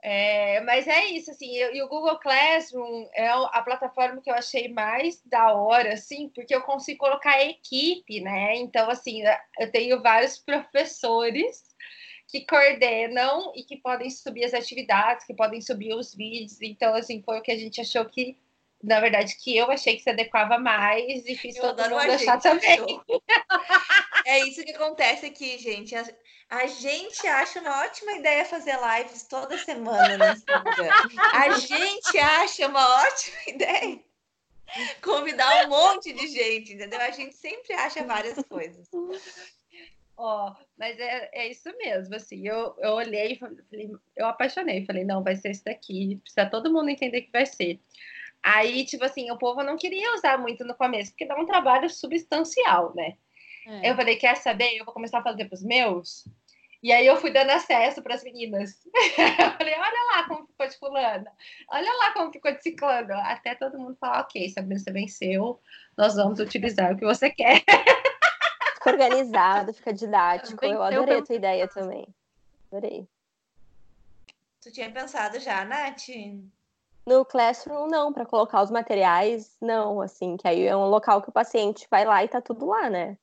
[0.03, 4.35] É, mas é isso, assim, eu, e o Google Classroom é a plataforma que eu
[4.35, 8.55] achei mais da hora, assim, porque eu consigo colocar equipe, né?
[8.57, 9.23] Então, assim,
[9.59, 11.66] eu tenho vários professores
[12.27, 16.61] que coordenam e que podem subir as atividades, que podem subir os vídeos.
[16.61, 18.37] Então, assim, foi o que a gente achou que,
[18.83, 22.39] na verdade, que eu achei que se adequava mais e fiz eu todo mundo achar
[22.39, 23.01] também.
[24.25, 25.95] É isso que acontece aqui, gente.
[26.49, 30.91] A gente acha uma ótima ideia fazer lives toda semana no Instagram.
[31.33, 33.99] A gente acha uma ótima ideia
[35.01, 36.99] convidar um monte de gente, entendeu?
[36.99, 38.89] A gente sempre acha várias coisas.
[40.17, 45.03] Ó, oh, mas é, é isso mesmo, assim, eu, eu olhei falei, eu apaixonei, falei,
[45.03, 47.79] não, vai ser isso daqui, precisa todo mundo entender que vai ser.
[48.41, 51.89] Aí, tipo assim, o povo não queria usar muito no começo, porque dá um trabalho
[51.89, 53.15] substancial, né?
[53.67, 53.91] É.
[53.91, 54.75] Eu falei, quer saber?
[54.77, 56.25] Eu vou começar a fazer para os meus.
[56.81, 58.85] E aí eu fui dando acesso para as meninas.
[58.95, 61.31] eu falei, olha lá como ficou de fulana,
[61.69, 63.13] olha lá como ficou de ciclano.
[63.13, 65.59] Até todo mundo falar, ok, Sabrina, você venceu,
[65.97, 67.63] nós vamos utilizar o que você quer.
[68.91, 70.65] Fica organizado, fica didático.
[70.65, 72.07] eu adorei a tua ideia também.
[72.71, 73.07] Adorei.
[74.61, 76.09] Tu tinha pensado já, Nath?
[77.05, 81.29] No Classroom, não, para colocar os materiais, não, assim, que aí é um local que
[81.29, 83.17] o paciente vai lá e tá tudo lá, né?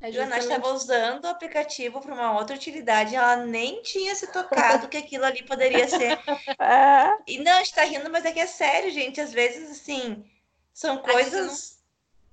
[0.00, 4.88] É Joana estava usando o aplicativo para uma outra utilidade, ela nem tinha se tocado
[4.88, 6.18] que aquilo ali poderia ser.
[6.58, 7.10] É.
[7.26, 9.20] E não, está rindo, mas é que é sério, gente.
[9.20, 10.24] Às vezes, assim,
[10.72, 11.79] são coisas.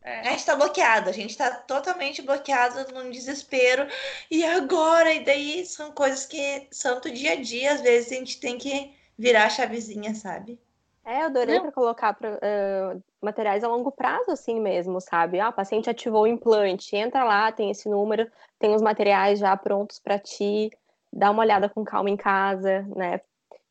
[0.07, 0.29] A gente, não...
[0.29, 3.87] a gente está bloqueado, a gente está totalmente bloqueado num desespero.
[4.31, 5.13] E agora?
[5.13, 8.57] E daí são coisas que são do dia a dia, às vezes a gente tem
[8.57, 10.59] que virar a chavezinha, sabe?
[11.03, 15.39] É, eu adorei para colocar pra, uh, materiais a longo prazo, assim mesmo, sabe?
[15.39, 19.55] Ah, o paciente ativou o implante, entra lá, tem esse número, tem os materiais já
[19.55, 20.69] prontos para ti,
[21.11, 23.21] dá uma olhada com calma em casa, né?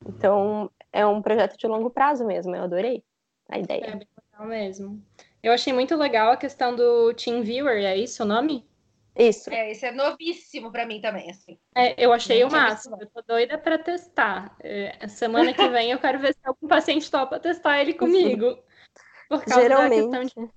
[0.06, 3.04] Então, é um projeto de longo prazo mesmo, eu adorei
[3.50, 3.84] a ideia.
[3.84, 5.02] É bem legal mesmo.
[5.42, 8.66] Eu achei muito legal a questão do TeamViewer, é isso o nome?
[9.16, 9.50] Isso.
[9.50, 11.58] É, esse é novíssimo para mim também, assim.
[11.74, 12.98] É, eu achei o máximo.
[13.00, 14.54] Eu tô doida para testar.
[14.60, 18.58] É, semana que vem eu quero ver se algum paciente topa testar ele comigo.
[19.28, 20.10] Por causa Geralmente.
[20.10, 20.50] da questão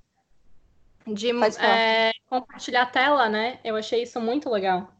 [1.08, 1.30] de, de
[1.62, 3.60] é, compartilhar a tela, né?
[3.63, 4.92] Eu achei isso muito legal.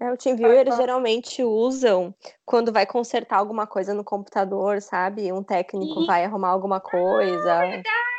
[0.00, 2.14] É, o TeamViewer eles geralmente usam
[2.46, 5.30] quando vai consertar alguma coisa no computador, sabe?
[5.30, 6.06] Um técnico Sim.
[6.06, 7.52] vai arrumar alguma coisa.
[7.52, 8.09] Ah, verdade!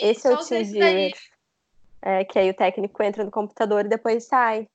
[0.00, 1.12] Esse é o TeamViewer.
[2.04, 4.68] É, que aí o técnico entra no computador e depois sai.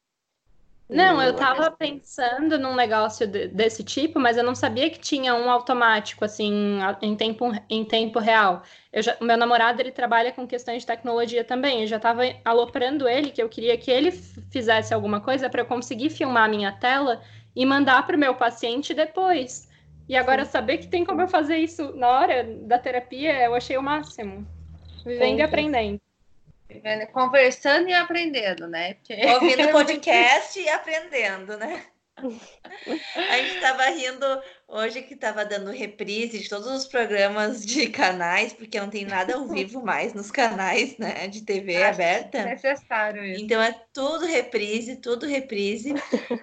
[0.89, 5.35] Não, eu tava pensando num negócio de, desse tipo, mas eu não sabia que tinha
[5.35, 8.63] um automático, assim, em tempo, em tempo real.
[8.93, 11.81] Eu já, meu namorado, ele trabalha com questões de tecnologia também.
[11.81, 15.65] Eu já tava aloprando ele, que eu queria que ele fizesse alguma coisa para eu
[15.65, 17.21] conseguir filmar a minha tela
[17.53, 19.67] e mandar para o meu paciente depois.
[20.07, 20.51] E agora, Sim.
[20.51, 24.47] saber que tem como eu fazer isso na hora da terapia, eu achei o máximo.
[25.07, 26.01] Vivendo e aprendendo.
[27.13, 28.95] Conversando e aprendendo, né?
[28.95, 29.13] Porque...
[29.33, 31.83] Ouvindo podcast e aprendendo, né?
[32.17, 34.25] A gente estava rindo
[34.67, 39.35] hoje que estava dando reprise de todos os programas de canais, porque não tem nada
[39.35, 42.39] ao vivo mais nos canais né, de TV Acho aberta.
[42.39, 43.43] É necessário isso.
[43.43, 45.93] Então é tudo reprise, tudo reprise.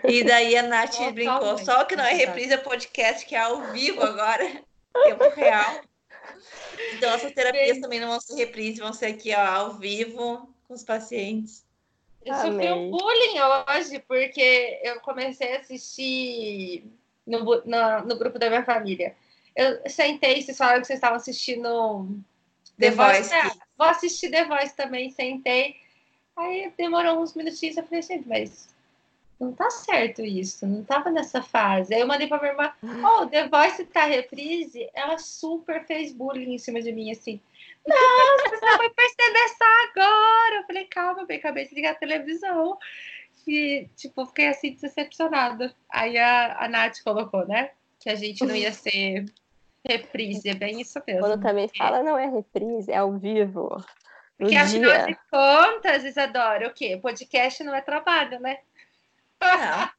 [0.04, 3.40] E daí a Nath brincou, só o que não é reprise é podcast, que é
[3.40, 4.48] ao vivo agora,
[5.02, 5.80] tempo real.
[6.94, 7.80] Então essas terapias Bem...
[7.80, 11.64] também não vão ser reprise, vão ser aqui ó, ao vivo com os pacientes.
[12.24, 16.84] Eu sofri um bullying hoje, porque eu comecei a assistir
[17.26, 19.14] no, no, no, grupo da minha família.
[19.54, 22.08] Eu sentei, vocês falaram que vocês estavam assistindo
[22.78, 23.30] The, The Voice.
[23.30, 23.34] Voice.
[23.34, 25.76] É, vou assistir The Voice também, sentei.
[26.36, 28.73] Aí demorou uns minutinhos, eu falei assim, mas
[29.40, 31.94] não tá certo isso, não tava nessa fase.
[31.94, 36.54] Aí eu mandei pra minha irmã, oh, The Voice tá reprise, ela super fez bullying
[36.54, 37.40] em cima de mim, assim.
[37.86, 40.56] Nossa, você vai perceber só agora.
[40.56, 42.78] Eu falei, calma, bem, acabei de ligar a televisão.
[43.46, 45.74] E, tipo, fiquei assim, decepcionada.
[45.90, 47.70] Aí a, a Nath colocou, né?
[48.00, 49.26] Que a gente não ia ser
[49.86, 51.20] reprise, é bem isso mesmo.
[51.20, 53.84] Quando também fala, não é reprise, é ao vivo.
[54.38, 56.98] Porque afinal de contas, Isadora, o quê?
[57.00, 58.58] Podcast não é trabalho, né?
[59.44, 59.90] Não.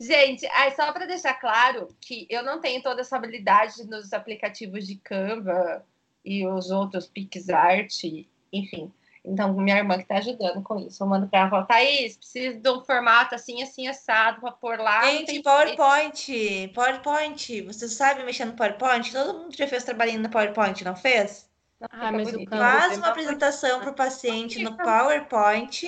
[0.00, 4.86] Gente, aí só para deixar claro que eu não tenho toda essa habilidade nos aplicativos
[4.86, 5.84] de Canva
[6.24, 8.04] e os outros PixArt,
[8.52, 8.92] enfim.
[9.24, 11.02] Então, minha irmã que está ajudando com isso.
[11.02, 14.78] Eu mando para ela falar, Thaís, preciso de um formato assim, assim, assado para pôr
[14.80, 15.04] lá.
[15.04, 17.62] Gente, PowerPoint, PowerPoint.
[17.62, 19.12] Você sabe mexer no PowerPoint?
[19.12, 21.48] Todo mundo já fez trabalhinho no PowerPoint, não fez?
[21.90, 25.86] Ah, mas o Faz uma apresentação para o paciente no PowerPoint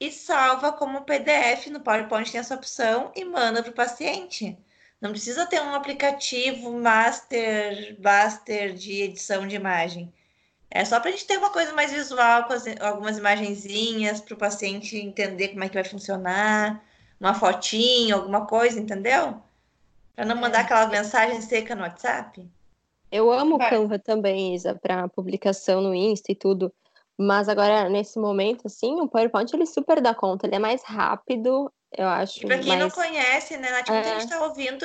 [0.00, 4.58] e salva como PDF no PowerPoint, tem essa opção e manda para o paciente.
[5.00, 10.12] Não precisa ter um aplicativo master, master de edição de imagem.
[10.70, 14.34] É só para a gente ter uma coisa mais visual, com as, algumas imagenzinhas para
[14.34, 16.82] o paciente entender como é que vai funcionar,
[17.20, 19.40] uma fotinho, alguma coisa, entendeu?
[20.16, 20.62] Para não mandar é.
[20.62, 22.44] aquela mensagem seca no WhatsApp.
[23.14, 26.74] Eu amo o Canva também, Isa, para publicação no Insta e tudo.
[27.16, 31.72] Mas agora, nesse momento, assim, o PowerPoint ele super dá conta, ele é mais rápido,
[31.96, 32.40] eu acho.
[32.40, 32.80] Para quem mais...
[32.80, 34.14] não conhece, né, Nath, muita é...
[34.14, 34.84] gente está ouvindo.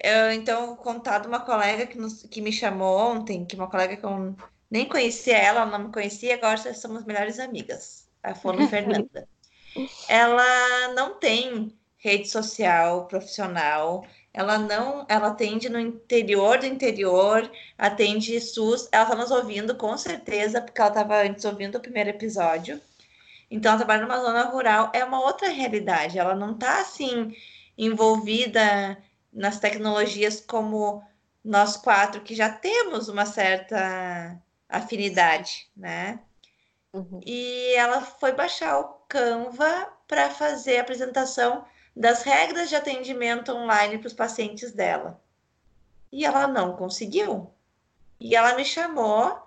[0.00, 3.96] Eu, então, contar de uma colega que, nos, que me chamou ontem, que uma colega
[3.96, 4.36] que eu
[4.70, 8.08] nem conhecia ela, ela não me conhecia, agora somos melhores amigas.
[8.22, 9.28] A Fona Fernanda.
[10.08, 18.40] Ela não tem rede social profissional, ela não, ela atende no interior do interior, atende
[18.40, 22.80] SUS, ela está nos ouvindo com certeza, porque ela estava antes ouvindo o primeiro episódio.
[23.48, 27.32] Então, ela trabalha numa zona rural, é uma outra realidade, ela não está assim
[27.78, 28.98] envolvida
[29.32, 31.04] nas tecnologias como
[31.44, 34.36] nós quatro, que já temos uma certa
[34.68, 36.18] afinidade, né?
[36.92, 37.20] Uhum.
[37.24, 41.64] E ela foi baixar o Canva para fazer a apresentação
[41.94, 45.20] das regras de atendimento online para os pacientes dela.
[46.10, 47.52] E ela não conseguiu.
[48.18, 49.44] E ela me chamou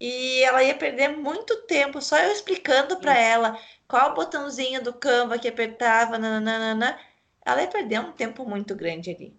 [0.00, 5.38] e ela ia perder muito tempo só eu explicando para ela qual botãozinho do Canva
[5.38, 6.98] que apertava, nananana.
[7.44, 9.36] Ela ia perder um tempo muito grande ali.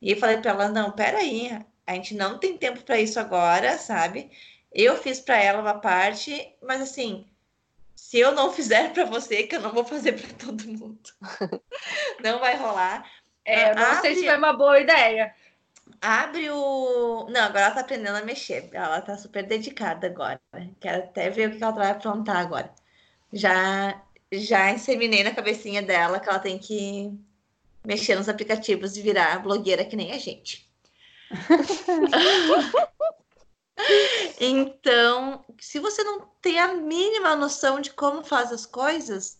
[0.00, 1.50] E eu falei para ela: não, peraí,
[1.86, 4.30] a gente não tem tempo para isso agora, sabe?
[4.72, 7.26] Eu fiz para ela uma parte, mas assim,
[8.14, 11.00] se eu não fizer para você, que eu não vou fazer para todo mundo.
[12.22, 13.04] não vai rolar.
[13.44, 15.34] É, não abre, sei se foi uma boa ideia.
[16.00, 17.26] Abre o.
[17.28, 18.70] Não, agora ela tá aprendendo a mexer.
[18.72, 20.40] Ela tá super dedicada agora.
[20.80, 22.72] Quero até ver o que ela vai aprontar agora.
[23.32, 24.00] Já,
[24.32, 27.12] já inseminei na cabecinha dela que ela tem que
[27.84, 30.70] mexer nos aplicativos e virar blogueira que nem a gente.
[34.40, 39.38] Então, se você não tem a mínima noção de como faz as coisas,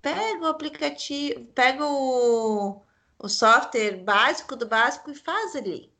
[0.00, 2.82] pega o aplicativo, pega o,
[3.18, 5.90] o software básico do básico e faz ali.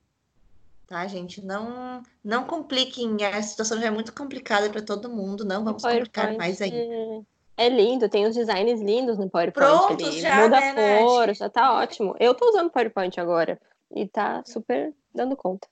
[0.86, 1.44] Tá, gente?
[1.44, 3.16] Não, não compliquem.
[3.24, 5.44] A situação já é muito complicada para todo mundo.
[5.44, 7.24] Não vamos complicar mais ainda.
[7.56, 9.52] É lindo, tem os designs lindos no PowerPoint.
[9.52, 10.20] Pronto, ali.
[10.20, 12.16] já, Muda né, a cor, já tá ótimo.
[12.18, 13.60] Eu tô usando PowerPoint agora
[13.94, 15.68] e tá super dando conta.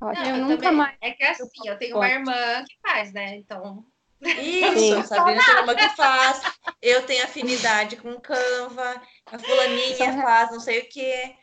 [0.00, 0.72] Não, eu, nunca também.
[0.72, 0.96] mais.
[1.00, 3.36] É que é assim, eu tenho uma irmã que faz, né?
[3.36, 3.84] Então.
[4.20, 6.42] Isso, Sabrina tem uma que faz.
[6.80, 11.34] Eu tenho afinidade com Canva, a fulaninha faz não sei o quê.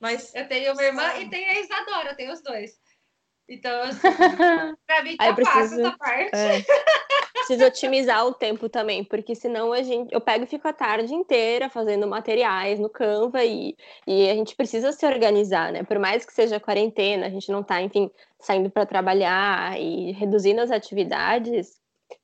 [0.00, 0.34] Mas.
[0.34, 2.72] Eu tenho uma irmã e tenho a Isadora, eu tenho os dois.
[3.48, 4.00] Então, assim,
[4.86, 6.30] pra mim tá preciso, fácil essa parte.
[6.34, 6.64] É.
[7.52, 11.14] precisa otimizar o tempo também, porque senão a gente, eu pego e fico a tarde
[11.14, 13.76] inteira fazendo materiais no Canva e,
[14.06, 15.82] e a gente precisa se organizar, né?
[15.82, 20.60] Por mais que seja quarentena, a gente não tá, enfim, saindo para trabalhar e reduzindo
[20.60, 21.78] as atividades,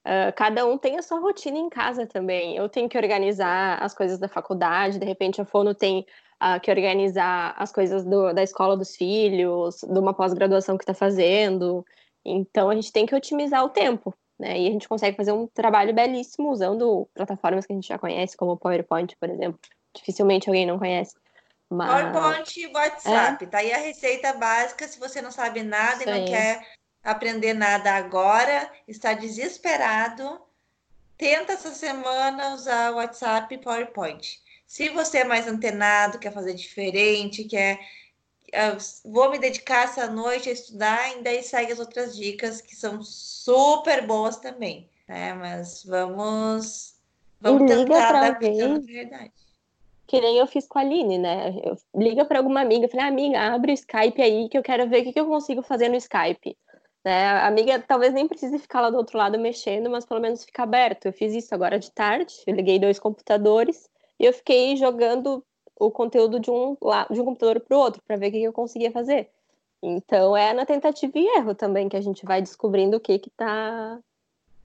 [0.06, 2.56] uh, cada um tem a sua rotina em casa também.
[2.56, 6.06] Eu tenho que organizar as coisas da faculdade, de repente a Fono tem
[6.42, 10.94] uh, que organizar as coisas do, da escola dos filhos, de uma pós-graduação que está
[10.94, 11.84] fazendo.
[12.24, 14.58] Então a gente tem que otimizar o tempo, né?
[14.58, 18.36] E a gente consegue fazer um trabalho belíssimo usando plataformas que a gente já conhece,
[18.36, 19.58] como o PowerPoint, por exemplo.
[19.94, 21.14] Dificilmente alguém não conhece.
[21.68, 21.88] Mas...
[21.88, 23.48] PowerPoint e WhatsApp, é.
[23.48, 26.66] tá aí a receita básica se você não sabe nada Isso e não quer
[27.02, 30.40] aprender nada agora, está desesperado,
[31.16, 34.40] tenta essa semana usar WhatsApp e PowerPoint.
[34.66, 37.80] Se você é mais antenado, quer fazer diferente, quer
[39.04, 43.02] vou me dedicar essa noite a estudar, e daí segue as outras dicas que são
[43.02, 45.34] super boas também, né?
[45.34, 46.94] Mas vamos,
[47.40, 49.32] vamos e tentar realidade.
[50.06, 51.54] Que nem eu fiz com a Aline, né?
[51.62, 55.02] Eu, liga para alguma amiga, falei, amiga, abre o Skype aí que eu quero ver
[55.02, 56.56] o que, que eu consigo fazer no Skype.
[57.04, 57.26] Né?
[57.26, 60.62] A amiga talvez nem precise ficar lá do outro lado mexendo, mas pelo menos fica
[60.62, 61.06] aberto.
[61.06, 63.88] Eu fiz isso agora de tarde, eu liguei dois computadores
[64.18, 65.44] e eu fiquei jogando
[65.78, 66.76] o conteúdo de um,
[67.10, 69.28] de um computador para o outro, para ver o que eu conseguia fazer.
[69.82, 73.30] Então é na tentativa e erro também que a gente vai descobrindo o que que
[73.30, 73.98] tá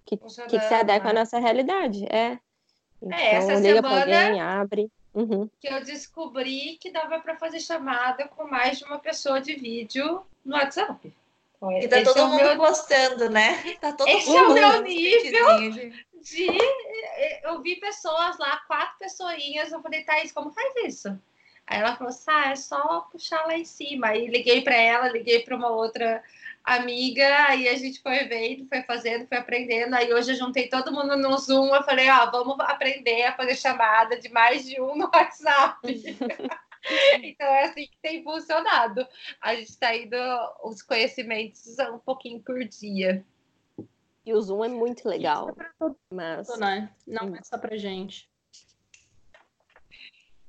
[0.05, 1.19] que, que, que se adequa à né?
[1.19, 2.05] nossa realidade.
[2.05, 2.39] É.
[3.01, 4.91] Então, é, essa liga semana alguém, abre.
[5.13, 5.47] Uhum.
[5.61, 10.23] que eu descobri que dava para fazer chamada com mais de uma pessoa de vídeo
[10.43, 11.13] no WhatsApp.
[11.79, 12.57] E tá Esse todo é mundo meu...
[12.57, 13.63] postando, né?
[13.79, 15.45] Tá todo Esse mundo é o meu nível
[16.23, 16.47] de.
[17.43, 19.71] Eu vi pessoas lá, quatro pessoinhas.
[19.71, 21.19] Eu falei, Thaís, como faz isso?
[21.67, 24.07] Aí ela falou assim: ah, é só puxar lá em cima.
[24.07, 26.23] Aí liguei para ela, liguei para uma outra
[26.63, 29.93] amiga, aí a gente foi vendo, foi fazendo, foi aprendendo.
[29.93, 31.73] Aí hoje eu juntei todo mundo no Zoom.
[31.75, 35.79] Eu falei: ó, vamos aprender a fazer chamada de mais de um no WhatsApp.
[37.23, 39.05] então é assim que tem funcionado.
[39.41, 40.17] A gente está indo
[40.63, 43.25] os conhecimentos um pouquinho por dia.
[44.25, 45.49] E o Zoom é muito legal.
[45.59, 46.89] É todo mas né?
[47.05, 48.29] não é só pra gente.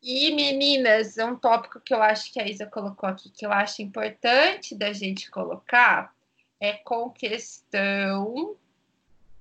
[0.02, 3.80] E meninas, um tópico que eu acho que a Isa colocou aqui, que eu acho
[3.80, 6.14] importante da gente colocar,
[6.60, 8.54] é com questão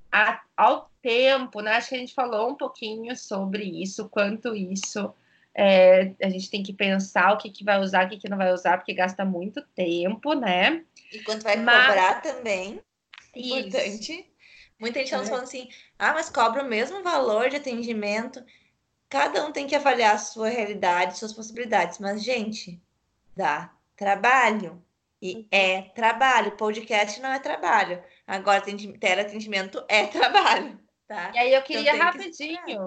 [0.09, 1.73] a, ao tempo, né?
[1.73, 5.13] Acho que a gente falou um pouquinho sobre isso, quanto isso
[5.53, 8.37] é, a gente tem que pensar o que, que vai usar, o que, que não
[8.37, 10.83] vai usar, porque gasta muito tempo, né?
[11.11, 11.87] E quanto vai Mas...
[11.87, 12.81] cobrar também.
[13.35, 14.13] Importante.
[14.13, 14.33] Isso.
[14.79, 15.25] Muita gente está é.
[15.25, 18.43] falando assim, ah, mas cobra o mesmo valor de atendimento.
[19.09, 21.99] Cada um tem que avaliar a sua realidade, suas possibilidades.
[21.99, 22.81] Mas, gente,
[23.35, 24.83] dá trabalho.
[25.21, 25.47] E uhum.
[25.51, 26.57] é trabalho.
[26.57, 28.03] Podcast não é trabalho.
[28.27, 28.61] Agora,
[28.99, 30.79] teleatendimento é trabalho.
[31.07, 31.31] Tá?
[31.33, 32.77] E aí eu queria então, rapidinho que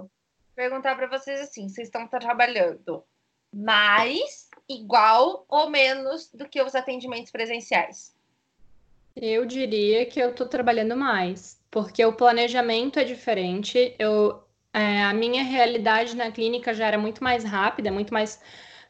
[0.55, 3.05] perguntar para vocês assim: vocês estão trabalhando
[3.53, 8.16] mais, igual ou menos do que os atendimentos presenciais?
[9.17, 13.95] Eu diria que eu estou trabalhando mais, porque o planejamento é diferente.
[13.99, 14.43] Eu,
[14.73, 18.41] é, a minha realidade na clínica já era muito mais rápida, muito mais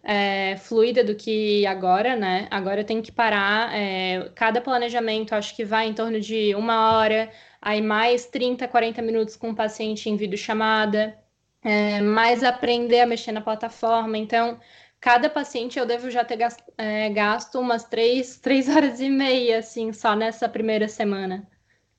[0.03, 2.49] é, fluida do que agora, né?
[2.51, 3.73] Agora eu tenho que parar.
[3.75, 7.31] É, cada planejamento acho que vai em torno de uma hora,
[7.63, 11.17] aí mais 30, 40 minutos com o paciente em videochamada,
[11.63, 14.19] é, mais aprender a mexer na plataforma.
[14.19, 14.59] Então,
[15.01, 19.59] cada paciente eu devo já ter gasto, é, gasto umas três, três horas e meia,
[19.59, 21.47] assim, só nessa primeira semana.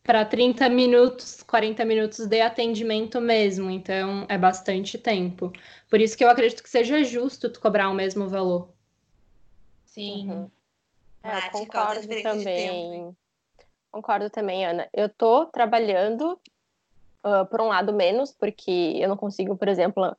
[0.03, 3.69] Para 30 minutos, 40 minutos de atendimento mesmo.
[3.69, 5.51] Então, é bastante tempo.
[5.89, 8.69] Por isso que eu acredito que seja justo tu cobrar o mesmo valor.
[9.85, 10.29] Sim.
[10.29, 10.51] Uhum.
[11.23, 13.15] Eu concordo também.
[13.91, 14.87] Concordo também, Ana.
[14.93, 16.39] Eu tô trabalhando,
[17.25, 20.15] uh, por um lado, menos, porque eu não consigo, por exemplo,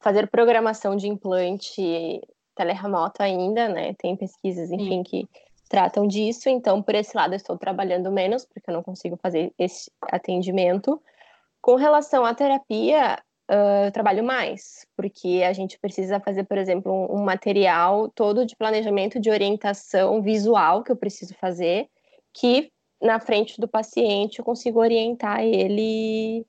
[0.00, 2.20] fazer programação de implante
[2.54, 3.94] teleremoto ainda, né?
[3.94, 5.02] Tem pesquisas, enfim, Sim.
[5.02, 5.28] que
[5.68, 6.48] tratam disso.
[6.48, 11.00] Então, por esse lado, eu estou trabalhando menos, porque eu não consigo fazer esse atendimento.
[11.62, 13.18] Com relação à terapia,
[13.50, 18.44] uh, eu trabalho mais, porque a gente precisa fazer, por exemplo, um, um, material todo
[18.44, 21.88] de planejamento de orientação visual que eu preciso fazer,
[22.34, 26.44] que na frente do paciente eu consigo orientar ele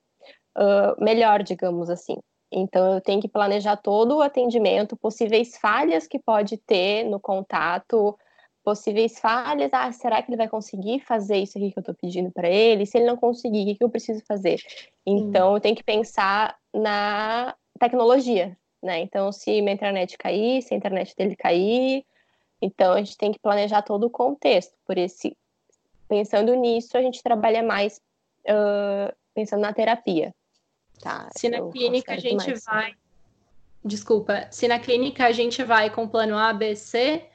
[0.58, 2.16] uh, melhor, digamos assim.
[2.52, 8.18] Então, eu tenho que planejar todo o atendimento, possíveis falhas que pode ter no contato,
[8.64, 9.70] possíveis falhas.
[9.74, 12.86] Ah, será que ele vai conseguir fazer isso aqui que eu estou pedindo para ele?
[12.86, 14.60] Se ele não conseguir, o que, eu preciso fazer?
[15.06, 19.00] Então, eu tenho que pensar na tecnologia, né?
[19.00, 22.06] Então, se minha internet cair, se a internet dele cair,
[22.62, 24.74] então a gente tem que planejar todo o contexto.
[24.86, 25.36] Por esse,
[26.08, 28.00] pensando nisso, a gente trabalha mais
[28.46, 30.34] uh, pensando na terapia.
[31.02, 32.64] Tá, se na clínica a gente mais.
[32.64, 32.94] vai.
[33.84, 37.28] Desculpa, se na clínica a gente vai com plano ABC,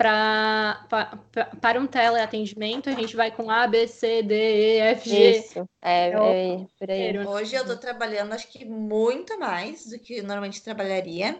[0.00, 5.10] Pra, pra, para um teleatendimento, a gente vai com A, B, C, D, E, F,
[5.10, 5.30] G.
[5.32, 7.18] Isso, é, é, é por aí.
[7.18, 11.38] Hoje eu estou trabalhando, acho que muito mais do que normalmente trabalharia,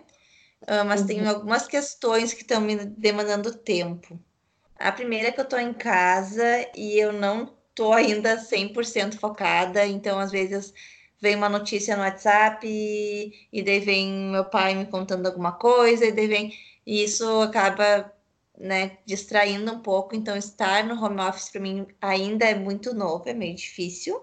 [0.60, 1.06] uh, mas uhum.
[1.06, 4.20] tem algumas questões que estão me demandando tempo.
[4.78, 6.44] A primeira é que eu estou em casa
[6.76, 10.74] e eu não estou ainda 100% focada, então às vezes
[11.20, 16.06] vem uma notícia no WhatsApp e, e daí vem meu pai me contando alguma coisa,
[16.06, 16.54] e daí vem.
[16.86, 18.12] E isso acaba
[18.58, 20.14] né, distraindo um pouco.
[20.14, 24.16] Então, estar no home office para mim ainda é muito novo, é meio difícil.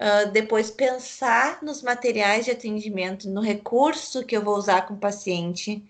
[0.00, 4.98] Uh, depois, pensar nos materiais de atendimento, no recurso que eu vou usar com o
[4.98, 5.84] paciente,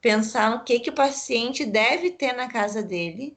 [0.00, 3.36] pensar no que, que o paciente deve ter na casa dele.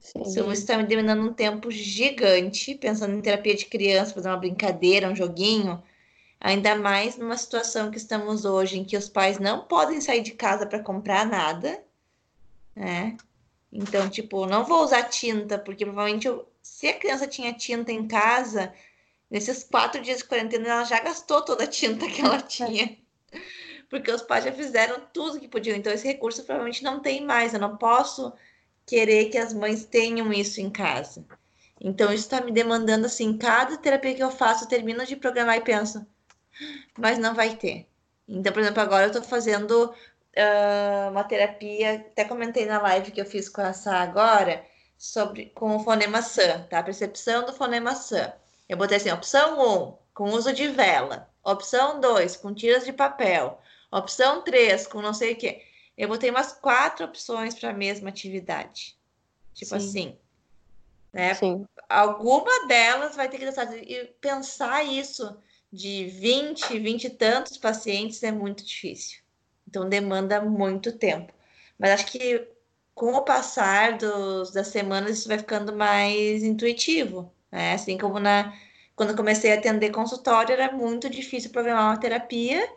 [0.00, 0.22] Sim.
[0.22, 5.08] Isso está me demandando um tempo gigante, pensando em terapia de criança, fazer uma brincadeira,
[5.08, 5.82] um joguinho.
[6.40, 10.32] Ainda mais numa situação que estamos hoje, em que os pais não podem sair de
[10.32, 11.82] casa para comprar nada
[12.78, 13.16] né?
[13.72, 18.06] Então, tipo, não vou usar tinta, porque provavelmente eu, se a criança tinha tinta em
[18.06, 18.72] casa,
[19.28, 22.96] nesses quatro dias de quarentena ela já gastou toda a tinta que ela tinha.
[23.90, 25.76] Porque os pais já fizeram tudo que podiam.
[25.76, 27.52] Então, esse recurso provavelmente não tem mais.
[27.52, 28.32] Eu não posso
[28.88, 31.24] querer que as mães tenham isso em casa.
[31.80, 35.56] Então, isso está me demandando assim, cada terapia que eu faço, eu termino de programar
[35.56, 36.04] e penso,
[36.98, 37.86] mas não vai ter.
[38.26, 43.20] Então, por exemplo, agora eu estou fazendo uh, uma terapia, até comentei na live que
[43.20, 44.64] eu fiz com essa agora,
[44.96, 46.80] sobre com o fonema SAM, tá?
[46.80, 48.32] A percepção do fonema SAM.
[48.68, 51.28] Eu botei assim, opção 1, com uso de vela.
[51.44, 53.60] Opção 2, com tiras de papel.
[53.92, 55.62] Opção 3, com não sei o quê.
[55.98, 58.96] Eu botei umas quatro opções para a mesma atividade.
[59.52, 59.76] Tipo Sim.
[59.76, 60.18] assim.
[61.12, 61.34] Né?
[61.34, 61.66] Sim.
[61.88, 63.76] Alguma delas vai ter que deixar.
[63.76, 65.36] E pensar isso
[65.72, 69.18] de 20, 20 e tantos pacientes é muito difícil.
[69.66, 71.32] Então demanda muito tempo.
[71.76, 72.48] Mas acho que
[72.94, 77.74] com o passar dos, das semanas isso vai ficando mais intuitivo, né?
[77.74, 78.56] Assim como na
[78.96, 82.68] quando comecei a atender consultório era muito difícil programar uma terapia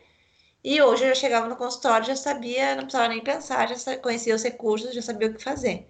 [0.63, 4.35] e hoje eu já chegava no consultório já sabia, não precisava nem pensar, já conhecia
[4.35, 5.87] os recursos, já sabia o que fazer.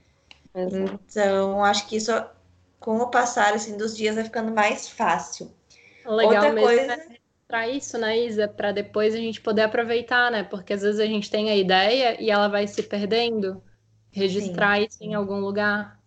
[0.56, 1.00] Exato.
[1.10, 2.12] Então acho que isso
[2.80, 5.52] com o passar assim dos dias vai ficando mais fácil.
[6.06, 8.48] Legal Outra mesmo coisa é para isso, né, Isa?
[8.48, 10.42] Para depois a gente poder aproveitar, né?
[10.42, 13.62] Porque às vezes a gente tem a ideia e ela vai se perdendo.
[14.10, 14.86] Registrar Sim.
[14.86, 16.00] isso em algum lugar.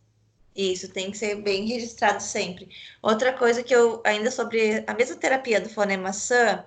[0.56, 2.68] Isso, tem que ser bem registrado sempre.
[3.02, 6.64] Outra coisa que eu, ainda sobre a mesma terapia do fonema SAM,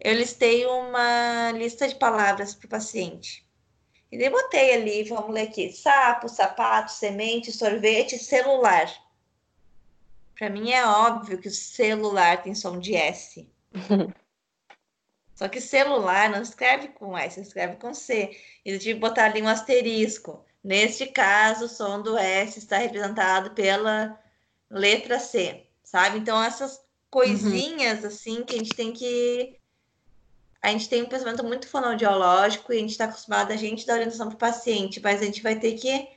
[0.00, 3.46] eu listei uma lista de palavras para o paciente.
[4.10, 8.90] E daí botei ali, vamos ler aqui: sapo, sapato, semente, sorvete, celular.
[10.36, 13.48] Para mim é óbvio que o celular tem som de S.
[15.34, 18.36] Só que celular não escreve com S, escreve com C.
[18.64, 20.44] E eu tive que botar ali um asterisco.
[20.62, 24.20] Neste caso, o som do S está representado pela
[24.70, 26.18] letra C, sabe?
[26.18, 28.08] Então, essas coisinhas, uhum.
[28.08, 29.58] assim, que a gente tem que.
[30.62, 33.94] A gente tem um pensamento muito fonoaudiológico e a gente está acostumado a gente dar
[33.94, 36.08] orientação para o paciente, mas a gente vai ter que,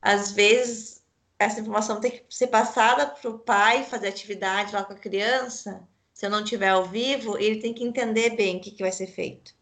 [0.00, 1.02] às vezes,
[1.38, 5.86] essa informação tem que ser passada para o pai fazer atividade lá com a criança
[6.14, 8.92] se eu não tiver ao vivo, ele tem que entender bem o que, que vai
[8.92, 9.52] ser feito.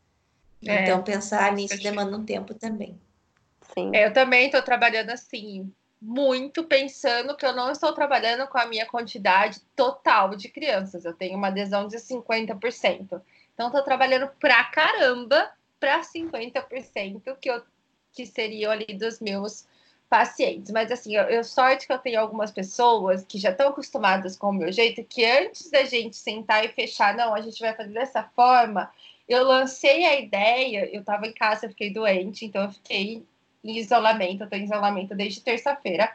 [0.64, 3.00] É, então, pensar nisso demanda um tempo também.
[3.74, 3.90] Sim.
[3.96, 8.66] É, eu também estou trabalhando assim, muito pensando que eu não estou trabalhando com a
[8.66, 11.06] minha quantidade total de crianças.
[11.06, 13.20] Eu tenho uma adesão de 50%.
[13.54, 17.62] Então, estou trabalhando pra caramba para 50% que, eu,
[18.12, 19.66] que seriam ali dos meus
[20.12, 20.70] pacientes.
[20.70, 24.50] Mas assim, eu, eu sorte que eu tenho algumas pessoas que já estão acostumadas com
[24.50, 27.94] o meu jeito, que antes da gente sentar e fechar, não, a gente vai fazer
[27.94, 28.92] dessa forma,
[29.26, 33.24] eu lancei a ideia, eu estava em casa, fiquei doente, então eu fiquei
[33.64, 36.14] em isolamento, eu tô em isolamento desde terça-feira.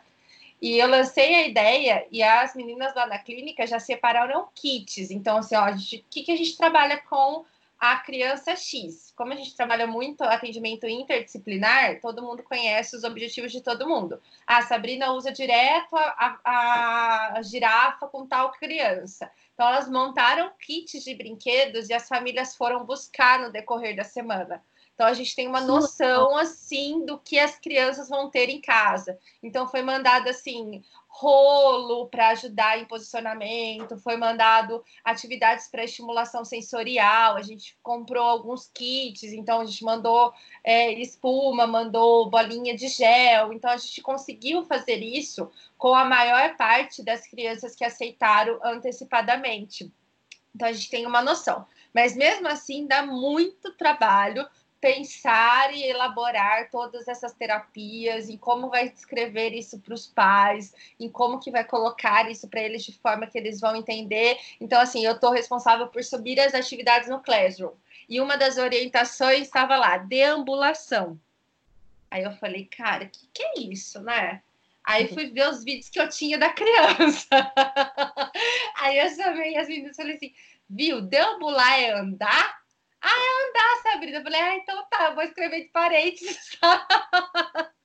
[0.62, 5.12] E eu lancei a ideia e as meninas lá na clínica já separaram kits.
[5.12, 5.78] Então, assim, ó, o
[6.10, 7.46] que, que a gente trabalha com
[7.80, 9.14] a criança X.
[9.16, 14.20] Como a gente trabalha muito atendimento interdisciplinar, todo mundo conhece os objetivos de todo mundo.
[14.46, 19.30] A Sabrina usa direto a, a, a girafa com tal criança.
[19.54, 24.64] Então, elas montaram kits de brinquedos e as famílias foram buscar no decorrer da semana.
[24.98, 29.16] Então a gente tem uma noção assim do que as crianças vão ter em casa.
[29.44, 37.36] Então foi mandado assim rolo para ajudar em posicionamento, foi mandado atividades para estimulação sensorial,
[37.36, 40.34] a gente comprou alguns kits, então a gente mandou
[40.64, 46.58] é, espuma, mandou bolinha de gel, então a gente conseguiu fazer isso com a maior
[46.58, 49.92] parte das crianças que aceitaram antecipadamente.
[50.56, 51.68] Então a gente tem uma noção.
[51.94, 54.48] Mas mesmo assim dá muito trabalho
[54.88, 61.10] pensar e elaborar todas essas terapias, em como vai descrever isso para os pais, em
[61.10, 64.38] como que vai colocar isso para eles de forma que eles vão entender.
[64.62, 67.74] Então, assim, eu estou responsável por subir as atividades no Classroom.
[68.08, 71.20] E uma das orientações estava lá, deambulação.
[72.10, 74.42] Aí eu falei, cara, o que, que é isso, né?
[74.86, 75.14] Aí uhum.
[75.14, 77.28] fui ver os vídeos que eu tinha da criança.
[78.80, 80.34] Aí eu chamei as meninas e falei assim,
[80.70, 82.62] viu, deambular é andar?
[83.02, 84.18] Ah, é andar, Sabrina.
[84.18, 86.58] Eu falei, ah, então tá, vou escrever de parênteses.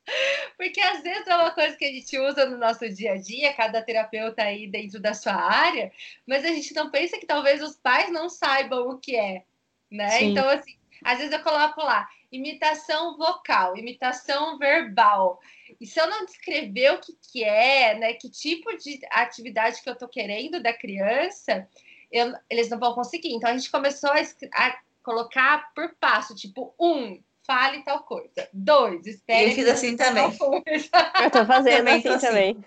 [0.57, 3.55] Porque às vezes é uma coisa que a gente usa no nosso dia a dia,
[3.55, 5.93] cada terapeuta aí dentro da sua área,
[6.27, 9.45] mas a gente não pensa que talvez os pais não saibam o que é,
[9.91, 10.11] né?
[10.11, 10.31] Sim.
[10.31, 15.41] Então, assim, às vezes eu coloco lá, imitação vocal, imitação verbal.
[15.81, 19.89] E se eu não descrever o que, que é, né, que tipo de atividade que
[19.89, 21.69] eu tô querendo da criança,
[22.11, 23.33] eu, eles não vão conseguir.
[23.33, 24.21] Então a gente começou a,
[24.55, 28.49] a colocar por passo, tipo, um, fale tal coisa.
[28.53, 29.51] Dois, espere.
[29.51, 30.25] Eu fiz assim também.
[31.23, 32.65] Eu tô fazendo também assim, assim, também.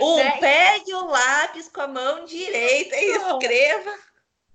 [0.00, 0.38] Um, né?
[0.38, 3.92] pegue o lápis com a mão direita e escreva.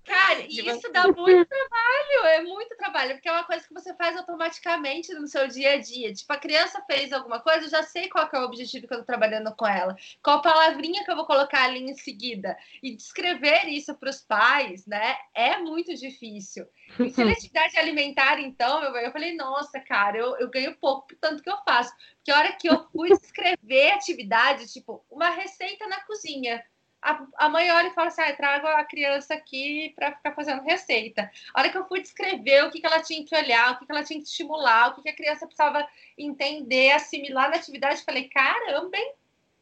[0.10, 3.94] Cara, e isso dá muito trabalho, é muito trabalho, porque é uma coisa que você
[3.94, 6.12] faz automaticamente no seu dia a dia.
[6.12, 8.98] Tipo, a criança fez alguma coisa, eu já sei qual é o objetivo que eu
[9.02, 12.58] tô trabalhando com ela, qual palavrinha que eu vou colocar ali em seguida.
[12.82, 16.66] E descrever isso para os pais, né, é muito difícil.
[17.00, 21.52] E seletividade alimentar, então, eu, eu falei, nossa, cara, eu, eu ganho pouco, tanto que
[21.52, 21.94] eu faço.
[22.16, 26.64] Porque a hora que eu fui descrever atividade, tipo, uma receita na cozinha
[27.02, 30.64] a, a mãe olha e fala assim: ah, trago a criança aqui para ficar fazendo
[30.64, 31.30] receita.
[31.54, 33.86] A hora que eu fui descrever o que, que ela tinha que olhar, o que,
[33.86, 35.88] que ela tinha que estimular, o que, que a criança precisava
[36.18, 39.14] entender, assimilar na atividade, falei: caramba, hein?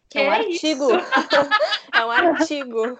[0.10, 0.88] Que é um é artigo.
[1.94, 3.00] é um artigo.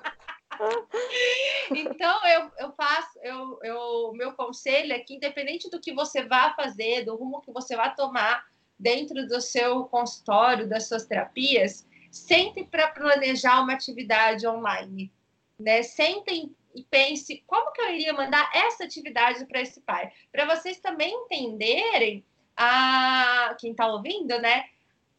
[1.72, 6.54] então eu, eu faço, eu, eu, meu conselho é que independente do que você vá
[6.54, 8.46] fazer, do rumo que você vá tomar
[8.80, 15.12] dentro do seu consultório, das suas terapias, sentem para planejar uma atividade online,
[15.60, 15.84] né?
[15.84, 20.80] Sentem e pense como que eu iria mandar essa atividade para esse pai, para vocês
[20.80, 22.24] também entenderem
[22.56, 24.66] a quem está ouvindo, né?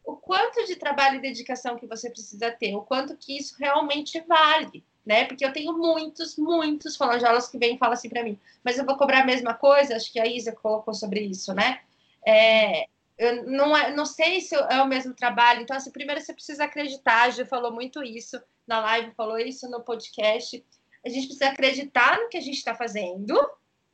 [0.05, 4.21] O quanto de trabalho e dedicação que você precisa ter, o quanto que isso realmente
[4.21, 5.25] vale, né?
[5.25, 8.85] Porque eu tenho muitos, muitos fonoaudiólogos que vêm e falam assim para mim, mas eu
[8.85, 9.95] vou cobrar a mesma coisa?
[9.95, 11.81] Acho que a Isa colocou sobre isso, né?
[12.25, 12.87] É,
[13.19, 15.61] eu não, é, não sei se é o mesmo trabalho.
[15.61, 17.23] Então, assim, primeiro você precisa acreditar.
[17.23, 20.65] A Ju falou muito isso na live, falou isso no podcast.
[21.05, 23.33] A gente precisa acreditar no que a gente está fazendo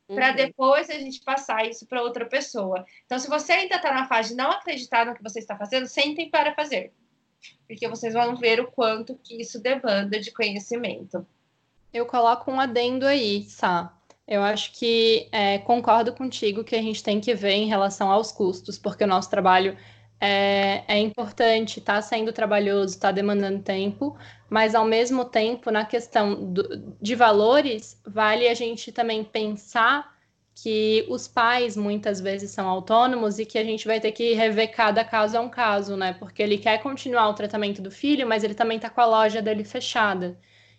[0.08, 0.14] uhum.
[0.14, 2.86] para depois a gente passar isso para outra pessoa.
[3.04, 5.88] Então, se você ainda está na fase de não acreditar no que você está fazendo,
[5.88, 6.92] sentem para fazer.
[7.66, 11.26] Porque vocês vão ver o quanto que isso demanda de conhecimento.
[11.92, 13.92] Eu coloco um adendo aí, Sá.
[14.26, 18.32] Eu acho que é, concordo contigo que a gente tem que ver em relação aos
[18.32, 19.76] custos, porque o nosso trabalho
[20.20, 24.16] é, é importante, está sendo trabalhoso, está demandando tempo,
[24.50, 30.16] mas ao mesmo tempo, na questão do, de valores, vale a gente também pensar
[30.54, 34.72] que os pais muitas vezes são autônomos e que a gente vai ter que rever
[34.74, 36.14] cada caso a um caso, né?
[36.14, 39.42] Porque ele quer continuar o tratamento do filho, mas ele também está com a loja
[39.42, 40.38] dele fechada.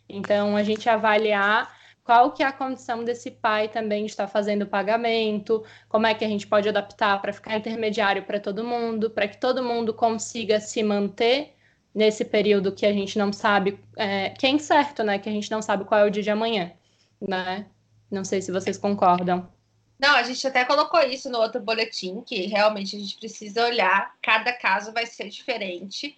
[0.09, 1.76] Então, a gente avaliar
[2.07, 6.23] qual que é a condição desse pai também estar fazendo o pagamento, como é que
[6.23, 10.61] a gente pode adaptar para ficar intermediário para todo mundo, para que todo mundo consiga
[10.61, 11.53] se manter
[11.93, 15.19] nesse período que a gente não sabe, é, é incerto, né?
[15.19, 16.71] Que a gente não sabe qual é o dia de amanhã,
[17.19, 17.65] né?
[18.09, 19.51] Não sei se vocês concordam.
[19.99, 24.15] Não, a gente até colocou isso no outro boletim, que realmente a gente precisa olhar,
[24.21, 26.17] cada caso vai ser diferente.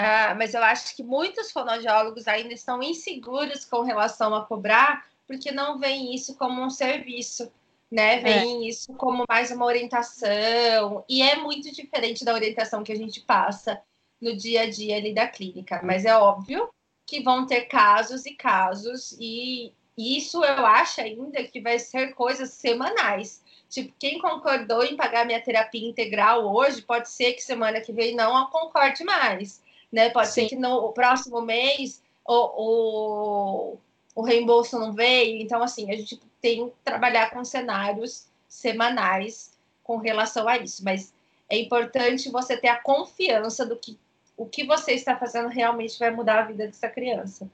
[0.00, 5.50] Uh, mas eu acho que muitos fonoaudiólogos ainda estão inseguros com relação a cobrar, porque
[5.50, 7.52] não vem isso como um serviço,
[7.90, 8.20] né?
[8.20, 8.68] Vem é.
[8.68, 13.80] isso como mais uma orientação, e é muito diferente da orientação que a gente passa
[14.20, 16.68] no dia a dia ali da clínica, mas é óbvio
[17.06, 22.50] que vão ter casos e casos, e isso eu acho ainda que vai ser coisas
[22.50, 23.42] semanais.
[23.68, 28.14] Tipo, quem concordou em pagar minha terapia integral hoje, pode ser que semana que vem
[28.14, 30.10] não concorde mais, né?
[30.10, 30.42] Pode Sim.
[30.42, 33.78] ser que no próximo mês o, o
[34.16, 35.40] o reembolso não veio.
[35.42, 39.52] Então, assim, a gente tem que trabalhar com cenários semanais
[39.84, 41.14] com relação a isso, mas
[41.48, 43.96] é importante você ter a confiança do que
[44.36, 47.48] o que você está fazendo realmente vai mudar a vida dessa criança.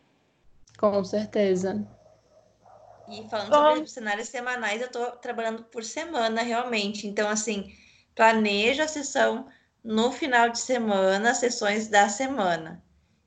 [0.78, 1.86] Com certeza.
[3.08, 7.06] E falando sobre cenários semanais, eu estou trabalhando por semana realmente.
[7.06, 7.72] Então, assim,
[8.16, 9.46] planejo a sessão
[9.84, 12.82] no final de semana, sessões da semana.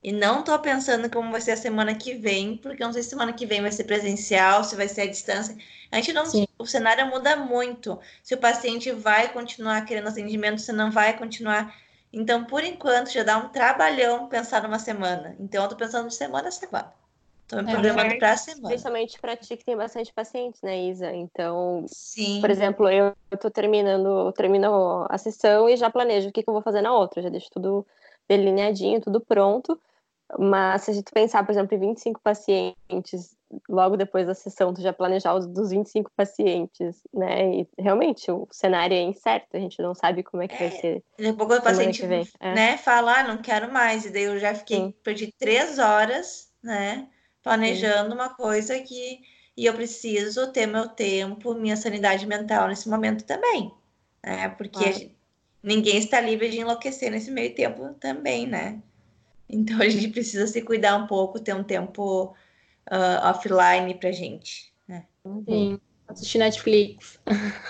[0.05, 3.01] E não estou pensando como vai ser a semana que vem, porque eu não sei
[3.01, 5.57] se semana que vem vai ser presencial, se vai ser à distância.
[5.91, 6.27] A gente não.
[6.27, 6.45] Sim.
[6.59, 7.99] O cenário muda muito.
[8.21, 11.75] Se o paciente vai continuar querendo atendimento, se não vai continuar.
[12.13, 15.35] Então, por enquanto, já dá um trabalhão pensar numa semana.
[15.39, 16.93] Então, eu tô pensando de semana a semana.
[17.47, 18.67] Tô me é programando é, para a semana.
[18.67, 21.11] Principalmente para ti que tem bastante pacientes, né, Isa?
[21.15, 22.41] Então, Sim.
[22.41, 26.53] por exemplo, eu tô terminando, termino a sessão e já planejo o que, que eu
[26.53, 27.23] vou fazer na outra.
[27.23, 27.83] Já deixo tudo
[28.29, 29.79] delineadinho, tudo pronto.
[30.39, 33.35] Mas se a gente pensar, por exemplo, em 25 pacientes,
[33.69, 37.59] logo depois da sessão, tu já planejar os dos 25 pacientes, né?
[37.59, 40.71] E realmente o cenário é incerto, a gente não sabe como é que vai é,
[40.71, 41.03] ser.
[41.17, 42.03] Daqui a pouco o paciente
[42.39, 42.53] é.
[42.53, 44.05] né, fala, ah, não quero mais.
[44.05, 44.93] E daí eu já fiquei, Sim.
[45.03, 47.07] perdi três horas, né?
[47.43, 48.15] Planejando Sim.
[48.15, 49.21] uma coisa que.
[49.57, 53.71] E eu preciso ter meu tempo, minha sanidade mental nesse momento também.
[54.21, 54.49] Né?
[54.49, 55.09] Porque ah.
[55.63, 58.81] ninguém está livre de enlouquecer nesse meio tempo também, né?
[59.49, 62.35] Então a gente precisa se cuidar um pouco, ter um tempo
[62.91, 64.73] uh, offline pra gente.
[64.87, 65.05] Né?
[65.47, 65.79] Sim.
[66.07, 67.19] Assistir Netflix.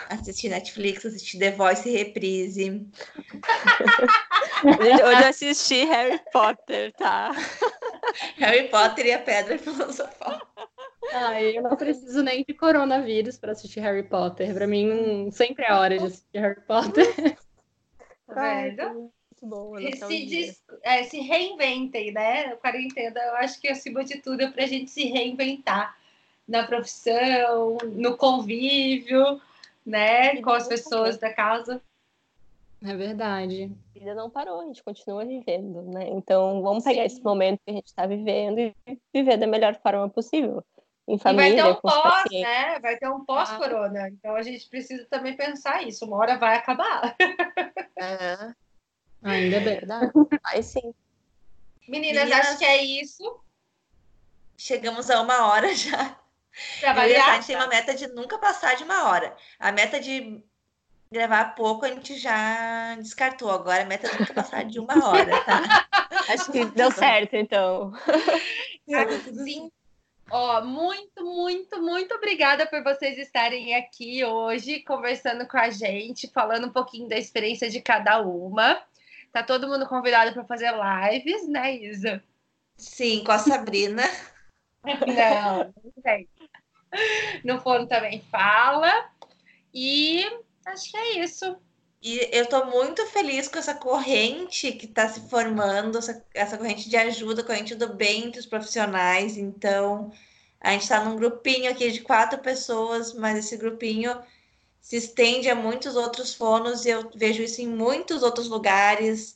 [0.10, 2.86] Assistir Netflix, assistir The Voice Reprise.
[4.64, 7.32] Hoje eu assisti Harry Potter, tá?
[8.38, 10.42] Harry Potter e a Pedra Filosofal.
[11.14, 14.54] Ah, eu não preciso nem de coronavírus para assistir Harry Potter.
[14.54, 17.38] Para mim, sempre é hora de assistir Harry Potter.
[18.28, 19.12] Velho
[19.46, 20.08] muito boa.
[20.08, 22.48] Se, diz, é, se reinventem, né?
[22.48, 25.96] A quarentena, eu acho que acima de tudo é para a gente se reinventar
[26.48, 29.42] na profissão, no convívio,
[29.86, 30.42] né?
[30.42, 31.82] Com as pessoas da casa.
[32.84, 33.72] É verdade.
[33.96, 36.10] A vida não parou, a gente continua vivendo, né?
[36.10, 37.16] Então vamos pegar Sim.
[37.16, 38.76] esse momento que a gente está vivendo e
[39.14, 40.64] viver da melhor forma possível.
[41.08, 42.80] Em família, e vai ter um pós, né?
[42.80, 44.10] Vai ter um pós-corona.
[44.10, 46.04] Então a gente precisa também pensar isso.
[46.04, 47.16] Uma hora vai acabar.
[47.98, 48.54] É.
[49.26, 49.80] Ainda bem.
[49.80, 50.12] Verdade.
[50.44, 50.94] Vai sim.
[51.88, 53.40] Meninas, Meninas, acho que é isso.
[54.58, 56.18] Chegamos a uma hora já.
[56.80, 57.32] Trabalhar.
[57.32, 59.36] A gente tem uma meta de nunca passar de uma hora.
[59.60, 60.42] A meta de
[61.12, 63.50] gravar pouco a gente já descartou.
[63.50, 65.88] Agora a meta é nunca passar de uma hora, tá?
[66.30, 67.92] Acho que deu certo, então.
[69.44, 69.72] Sim.
[70.32, 76.68] Ó, muito, muito, muito obrigada por vocês estarem aqui hoje conversando com a gente, falando
[76.68, 78.82] um pouquinho da experiência de cada uma.
[79.36, 82.24] Tá todo mundo convidado para fazer lives, né, Isa?
[82.78, 84.04] Sim, com a Sabrina.
[84.86, 86.30] não, não tem.
[87.44, 89.10] No Fórum também fala.
[89.74, 90.24] E
[90.66, 91.58] acho que é isso.
[92.02, 96.90] E eu estou muito feliz com essa corrente que está se formando, essa, essa, corrente
[96.90, 99.36] de ajuda, corrente do bem entre os profissionais.
[99.36, 100.14] Então,
[100.62, 104.18] a gente está num grupinho aqui de quatro pessoas, mas esse grupinho
[104.86, 109.36] se estende a muitos outros fonos e eu vejo isso em muitos outros lugares,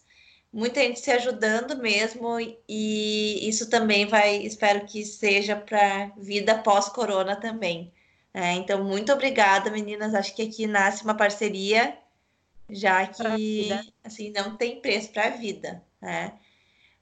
[0.54, 2.38] muita gente se ajudando mesmo
[2.68, 7.92] e isso também vai, espero que seja para vida pós-corona também.
[8.32, 10.14] É, então, muito obrigada, meninas.
[10.14, 11.98] Acho que aqui nasce uma parceria,
[12.70, 13.70] já que
[14.04, 15.84] assim não tem preço para a vida.
[16.00, 16.32] Né?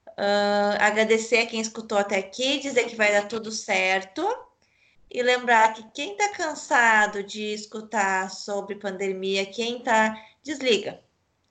[0.08, 4.26] Uh, agradecer a quem escutou até aqui, dizer que vai dar tudo certo.
[5.10, 10.20] E lembrar que quem está cansado de escutar sobre pandemia, quem está.
[10.42, 11.00] Desliga.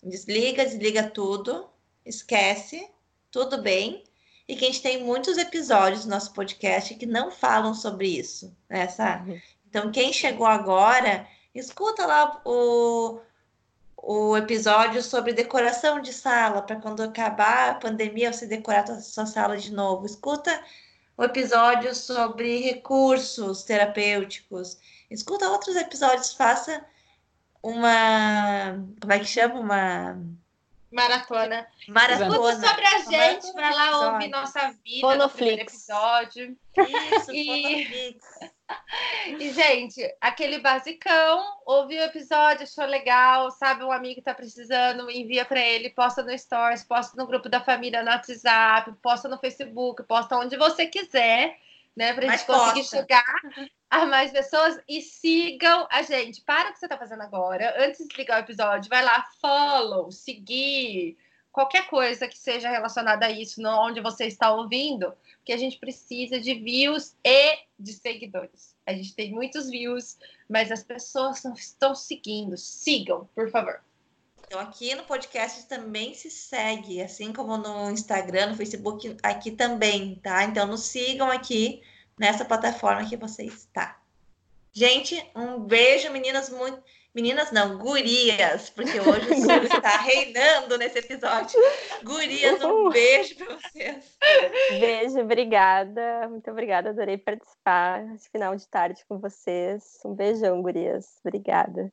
[0.04, 1.68] Desliga, desliga tudo,
[2.06, 2.88] esquece,
[3.32, 4.04] tudo bem.
[4.48, 8.56] E que a gente tem muitos episódios do nosso podcast que não falam sobre isso,
[8.70, 8.88] né,
[9.26, 9.42] Uhum.
[9.70, 13.20] Então, quem chegou agora, escuta lá o,
[13.98, 19.26] o episódio sobre decoração de sala, para quando acabar a pandemia você decorar a sua
[19.26, 20.06] sala de novo.
[20.06, 20.64] Escuta
[21.18, 24.78] o episódio sobre recursos terapêuticos.
[25.10, 26.86] Escuta outros episódios, faça
[27.64, 28.86] uma.
[29.02, 29.60] Como é que chama?
[29.60, 30.18] Uma.
[30.92, 31.68] Maratona.
[31.88, 32.30] Maratona.
[32.30, 35.74] Escuta sobre a gente, vai lá ouvir nossa vida Fonoflix.
[35.74, 36.58] episódio.
[36.78, 38.18] Isso, e...
[39.40, 45.46] e, gente, aquele basicão, ouviu o episódio, achou legal, sabe, um amigo tá precisando, envia
[45.46, 50.04] para ele, posta no Stories, posta no grupo da família no WhatsApp, posta no Facebook,
[50.04, 51.58] posta onde você quiser,
[51.96, 53.24] né, pra Mas gente conseguir chegar
[53.90, 54.80] a mais pessoas.
[54.88, 56.42] E sigam a gente.
[56.42, 60.12] Para o que você tá fazendo agora, antes de ligar o episódio, vai lá, follow,
[60.12, 61.18] seguir,
[61.58, 66.40] qualquer coisa que seja relacionada a isso, onde você está ouvindo, porque a gente precisa
[66.40, 68.76] de views e de seguidores.
[68.86, 72.56] A gente tem muitos views, mas as pessoas não estão seguindo.
[72.56, 73.82] Sigam, por favor.
[74.46, 80.14] Então, aqui no podcast também se segue, assim como no Instagram, no Facebook, aqui também,
[80.22, 80.44] tá?
[80.44, 81.82] Então, nos sigam aqui
[82.20, 84.00] nessa plataforma que você está.
[84.72, 86.84] Gente, um beijo, meninas, muito.
[87.18, 91.60] Meninas não, gurias, porque hoje o Sul está reinando nesse episódio.
[92.04, 94.16] Gurias, um beijo para vocês.
[94.70, 96.28] Beijo, obrigada.
[96.30, 99.98] Muito obrigada, adorei participar esse final de tarde com vocês.
[100.06, 101.08] Um beijão, gurias.
[101.26, 101.92] Obrigada.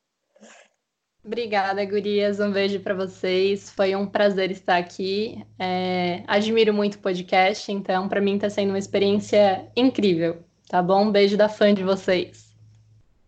[1.25, 2.39] Obrigada, gurias.
[2.39, 3.71] Um beijo para vocês.
[3.71, 5.43] Foi um prazer estar aqui.
[5.59, 10.45] É, admiro muito o podcast, então para mim está sendo uma experiência incrível.
[10.69, 11.07] Tá bom?
[11.07, 12.44] Um beijo da fã de vocês.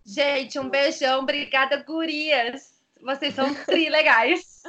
[0.07, 1.21] Gente, um beijão.
[1.23, 2.77] Obrigada, gurias.
[3.03, 4.63] Vocês são tri legais.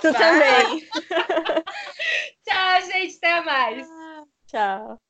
[0.00, 0.88] tu também.
[2.42, 3.16] Tchau, gente.
[3.16, 3.86] Até mais.
[4.46, 5.00] Tchau.